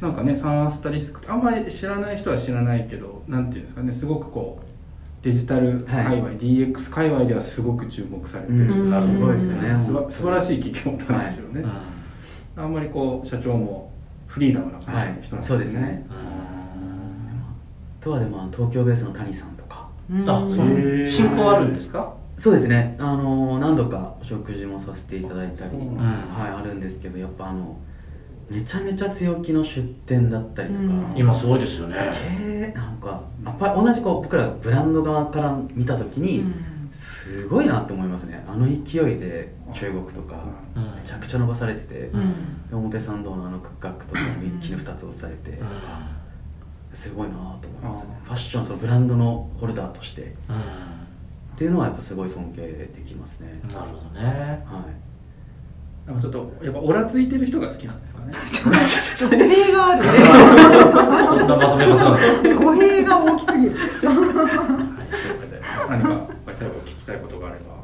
[0.00, 3.92] なんかねサンアスタリスクあんまり知らない人は知らないけどなんていうんですかね。
[3.92, 9.84] すごくこうデジタル界隈、はい DX 界隈ではすごく注目されてる、うんなるほどすごいですよね。
[9.84, 11.60] すば素晴らしい企業なんですよね、
[12.56, 12.62] うん。
[12.62, 13.92] あんまりこう社長も
[14.26, 15.44] フリーダムな感じの人なんですね、はい。
[15.44, 16.06] そうですね。
[16.08, 16.39] あ
[18.00, 19.88] とはでも東京ベースの谷さんとか。
[20.10, 20.28] うん。
[20.28, 20.40] あ
[21.10, 22.14] 進行あるんですか？
[22.36, 22.96] そうですね。
[22.98, 27.78] あの何度かお食事もさせていただいたり、はい、あるんですけどやっぱあの
[28.48, 31.12] めちゃめちゃ強気の出店だったりとか、うん。
[31.14, 32.72] 今すごいですよね。
[32.74, 36.44] なんかやっぱ同じこう僕らブランド側から見た時に、
[36.92, 38.42] すごいなって思いますね。
[38.48, 40.42] あの勢いで中国とか
[40.74, 40.96] うん。
[40.96, 42.68] めちゃくちゃ伸ばされてて、うん。
[42.70, 45.66] で表参道のあの区画とかも一気に2つ押さえて、うん
[46.94, 48.20] すごいなと思いますね。
[48.24, 50.22] ファッションそのブランドのホルダーとして。
[50.22, 51.56] っうん。
[51.56, 54.64] ていうのはやっぱすごい尊敬できますね、なるほどね。
[54.64, 54.84] は
[56.06, 56.08] い。
[56.08, 58.32] なんかちょっとやっぱオラついてる人が好きなんですかね。
[59.38, 60.04] 語弊がある
[61.26, 62.64] そんなまとめ方。
[62.64, 63.76] 語弊が大きすぎる。
[63.76, 64.48] はい、というわ
[65.40, 67.80] けで何か最後聞きたいことがあれば。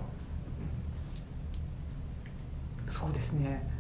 [2.89, 3.76] そうですね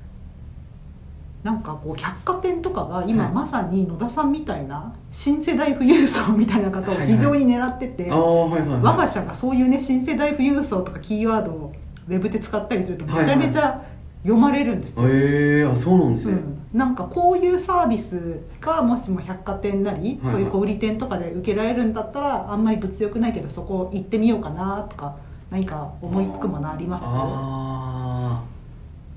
[1.47, 3.33] なんかこう百貨店とかが今はい。
[3.33, 11.73] まさに野田さんみたいな新世代富裕層みたいな方を非常に狙ってて、我が社がそういうね新世代富裕層とかキーワードを
[12.09, 13.81] ウェブで使ったりするとめちゃめちゃ
[14.23, 20.33] 読まれるんですよ、へえあそうなんですね、うん、なんかこういうサービスがもしも百貨店なり、はいはい。
[20.33, 25.17] そういう小売店とかで受けられるんだったらあんまり物欲ないけどそこ行ってみようかなとか
[25.49, 27.05] 何か思いつくものあります？
[27.05, 28.56] ああ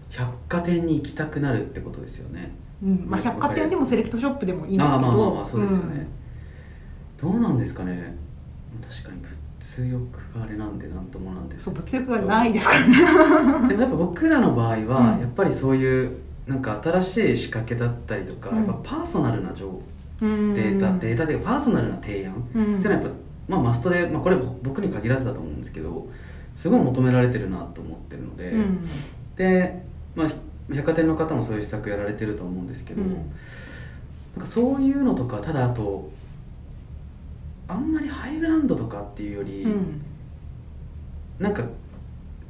[0.09, 2.51] 百貨店に行きたくなるってことですよね。
[2.83, 4.93] うんまあ、百貨店でもセレクトショップでもいいんですけど。
[4.93, 6.07] ああまあまあまあそうですよね、
[7.21, 8.15] どうなんですかね。
[8.89, 9.21] 確かに
[9.59, 11.65] 物欲があれなんでなんともなんうんです。
[11.65, 12.97] そう物欲がないですからね。
[13.67, 14.85] でもやっぱ僕らの場合は、うん。
[14.85, 16.11] やっぱりそういう
[16.47, 18.57] なんか新しい仕掛けだったりとか、うん。
[18.57, 19.81] やっぱパーソナルな情
[20.21, 20.53] うん。
[20.53, 22.63] データ、データというかパーソナルな提案、うん。
[22.63, 23.09] っていうのはやっぱ、
[23.47, 26.07] まあ、マストで、まあ、これ僕に限らずだと思うんですけど
[26.55, 28.79] すごい求められてるなと思ってるので、うん。
[29.35, 29.83] で、
[30.19, 30.29] まあ、
[30.73, 33.09] 百貨店の方もそういう施策やられてると思うんですけど、うん。
[33.09, 33.21] なん
[34.41, 36.11] かそういうのとかただあと
[37.69, 40.01] あんまりハイブランドとかっていうより、うん。
[41.39, 41.63] なんか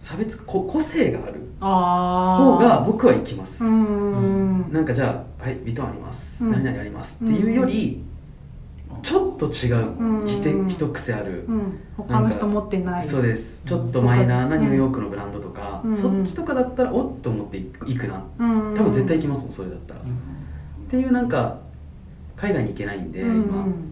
[0.01, 6.51] 差別こ個性があるあ方があ僕は行きます、うんなんかじゃあ「はいビトンあります、うん。
[6.51, 8.01] 何々あります」っていうより、
[9.03, 10.27] ちょっと違う、うん。
[10.27, 11.79] ひて一癖ある、うん。
[11.97, 13.03] 他の人持ってない。
[13.03, 13.63] そうです。
[13.65, 15.97] ちょっとマイナーなニューヨークのブランドとか、うん。
[15.97, 18.23] そっちとかだったらおっと思って行くな。
[18.39, 18.75] うん。
[18.75, 20.03] 多分絶対行きますもんそれだったら、っ
[20.89, 21.59] ていうなんか
[22.35, 23.43] 海外に行けないんで、うん。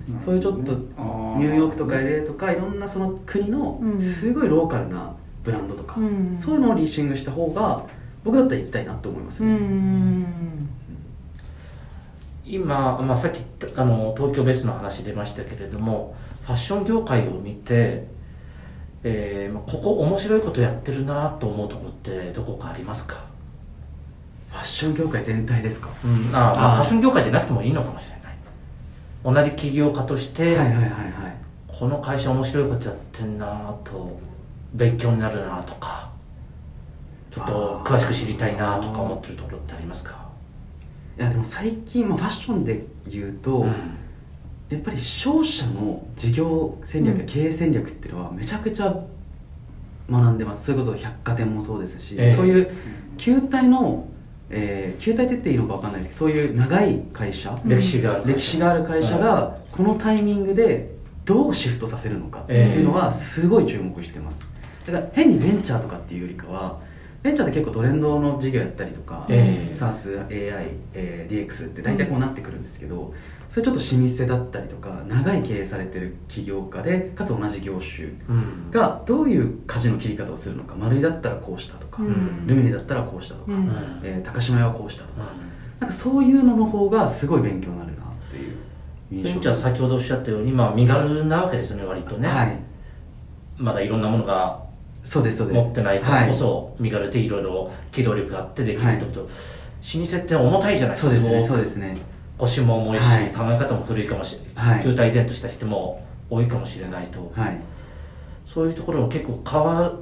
[0.07, 0.21] 今。
[0.23, 4.01] そういうちょっとニューヨークとか LA とかいろんなその国のうん。
[4.01, 6.35] すごいローカルなブランドとか、うん。
[6.37, 7.85] そういうのをリーシングした方が
[8.23, 10.25] 僕だったら行きたいなと思いますうね、ん
[12.47, 13.41] 今、まあ、さっき
[13.75, 18.07] あの東京ベースの話出ましたけれどもファッション業界を見て、
[19.03, 23.15] えーまあここ面白いことやってるなと思うところってどこかありますか、
[24.49, 25.89] ファッション業界全体ですか？
[26.03, 28.37] うんあまあ、あーファッション業界じゃなくてもいいのかもしれない。
[29.23, 30.91] 同じ起業家として、はいはいはいはい。
[31.67, 34.19] この会社面白いことやってんなと
[34.73, 36.09] 勉強になるなとか
[37.29, 40.26] ちょっと詳しく知りたいなとか思ってるところってありますか？
[41.17, 43.73] いやでも最近、まあ、ファッションで言うと、うん。
[44.69, 47.25] やっぱり商社の事業戦略やうん。
[47.27, 48.95] 経営戦略っていうのはめちゃくちゃ
[50.09, 50.65] 学んでます。
[50.65, 52.35] それこそ百貨店もそうですし、ええ。
[52.35, 52.69] そういう
[53.17, 54.07] 球体の、
[54.49, 57.69] えー球体って言っていいのか分かんないですけどそういう長い会社、うん。
[57.69, 60.95] 歴史がある歴史がある会社がこのタイミングで
[61.25, 64.39] どうシフトさせるのかっていうのはすごい注目してます。
[64.85, 66.79] だから変にベンチャーとかっていうよりかは
[67.23, 69.75] ベンチャーって結構トレンドの事業やったりとか、ええ。
[69.75, 73.13] SaaSAI、えー DX って大体こうなってくるんですけど、
[73.49, 78.71] それちょっと老舗だったりとか長い経営されてる起業家でかつ同じ業種うん。
[78.71, 82.45] がどういう舵の切り方をするのか丸井だったらこうしたとか、うん。
[82.47, 83.71] ルミネだったらこうしたとか、うん。
[84.03, 85.31] えー高島屋はこうしたとか、
[85.79, 88.37] なんかそういうのの方がすごい勉強になるなって
[89.15, 92.59] いうベンチャー先ほどおっしゃったように、まあ、身軽なわけですよね割とね、はい。
[93.57, 94.66] まだいろんなものが
[95.07, 95.65] そうですそうです。
[95.65, 99.27] 持ってないからこそ身軽でいろいろ機動力があってできるってこと、老
[100.05, 100.97] 舗って重たいじゃない？
[100.97, 101.97] そうですねですね。
[102.37, 103.27] 腰も重いし、はい。
[103.29, 104.83] 考え方も古いかもしれない、はい。
[104.83, 107.57] 球体依然とした人も多いかもしれないと、はい。
[108.45, 109.99] そういうところも結構変わっ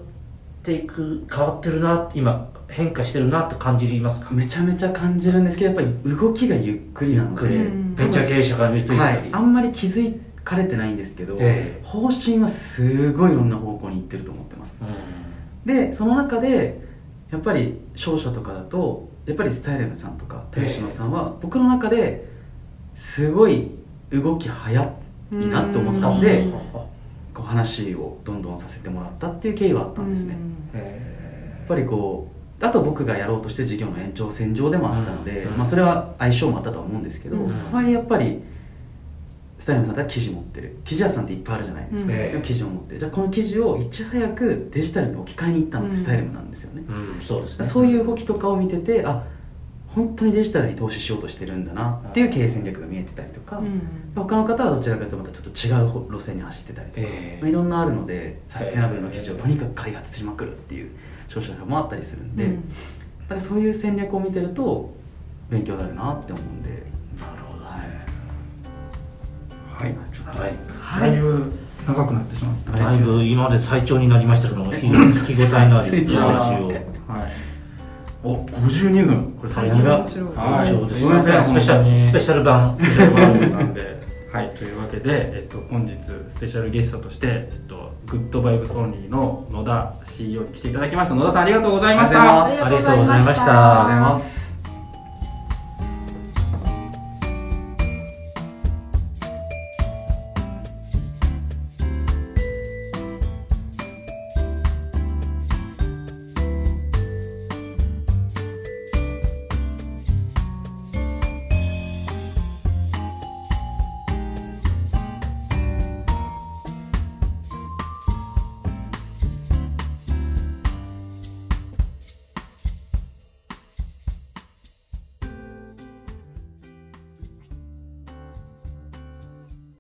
[0.63, 4.31] ていく変わってるな今変化してるなって感じますか？
[4.31, 10.01] めちゃめちゃ感じるんですけどやっぱり動きがゆっくりなので、うんベンチャー経営者から見るとゆっくり、はい、あんまり気づ
[10.45, 11.83] かれてないんですけど、ええ。
[11.83, 14.77] 方針はすごいいろんな方向に行ってると思ってます。
[14.81, 16.79] うでその中で
[17.31, 20.61] やっぱり商社とかだとやっぱりスタイレムさんとかええ。
[20.61, 22.25] 豊島さんは僕の中で
[22.93, 23.71] すごい
[24.11, 24.81] 動き早
[25.31, 26.51] いなと思ったんでうん。
[26.51, 26.87] こ
[27.39, 30.37] う話をどんどんさせてもらったっていう経緯はあったんですね、
[30.73, 35.57] えやっぱりこうあと僕がやろうとしてる事業の延長線上でもあったので、うん。
[35.57, 37.59] まあ、それは相性もあったとは思うんですけど、うん。
[37.59, 38.41] とはいえやっぱり
[39.65, 40.77] スタイルさんだったら記事持ってる。
[40.85, 42.41] 記事屋さんっていっぱいあるじゃないですか、うん。
[42.43, 42.99] 記事を持ってる。
[42.99, 47.19] じゃあこの記事をいち早くデジタルに置き換えに行ったのってスタイルなんですよね、うん。
[47.19, 47.67] そうですね。
[47.67, 49.23] そういう動きとかを見ててあ
[49.87, 53.81] 本当にデジタルに投資しようとしてるんだなっていう経営戦略が見えてたりとか、うん
[54.13, 55.71] 他の方はどちらかというとまたちょっと違
[56.03, 57.41] う路線に走ってたりとか、ええ。
[57.41, 60.91] まあ、いろんなあるのでサステナブルの記事をとにかく開発しまくるっていう
[61.27, 62.51] 商社もあったりするんで、うん。
[62.51, 62.61] やっ
[63.29, 64.93] ぱりそういう戦略を見てると
[65.49, 66.83] 勉強になるなって思うんで、
[69.85, 69.95] はい。
[70.39, 70.53] はい。
[70.79, 71.19] はいだい。
[71.19, 71.51] ぶ
[71.87, 72.71] 長くなってしまった。
[72.71, 76.67] んですだいぶ今まで最長になりましたけども非常に聞き応えのあるお話を。
[76.67, 77.45] はい。
[78.23, 79.37] お52分。
[79.39, 80.65] これ最長面白いは。
[80.65, 80.73] い。
[80.73, 81.43] い。
[81.43, 83.51] スペシャルスペシャル版スペシャル版。
[83.51, 84.49] なんではい。
[84.49, 85.93] というわけで、えっと、本日
[86.27, 91.15] スペシャルゲストとして、えっと、 Good Vibes Only の野田 CEO に来ていただきました。
[91.15, 92.43] 野田さんありがとうございました。
[92.43, 93.45] ありがとうございますありがとうございました。
[93.45, 94.44] ありがとうございます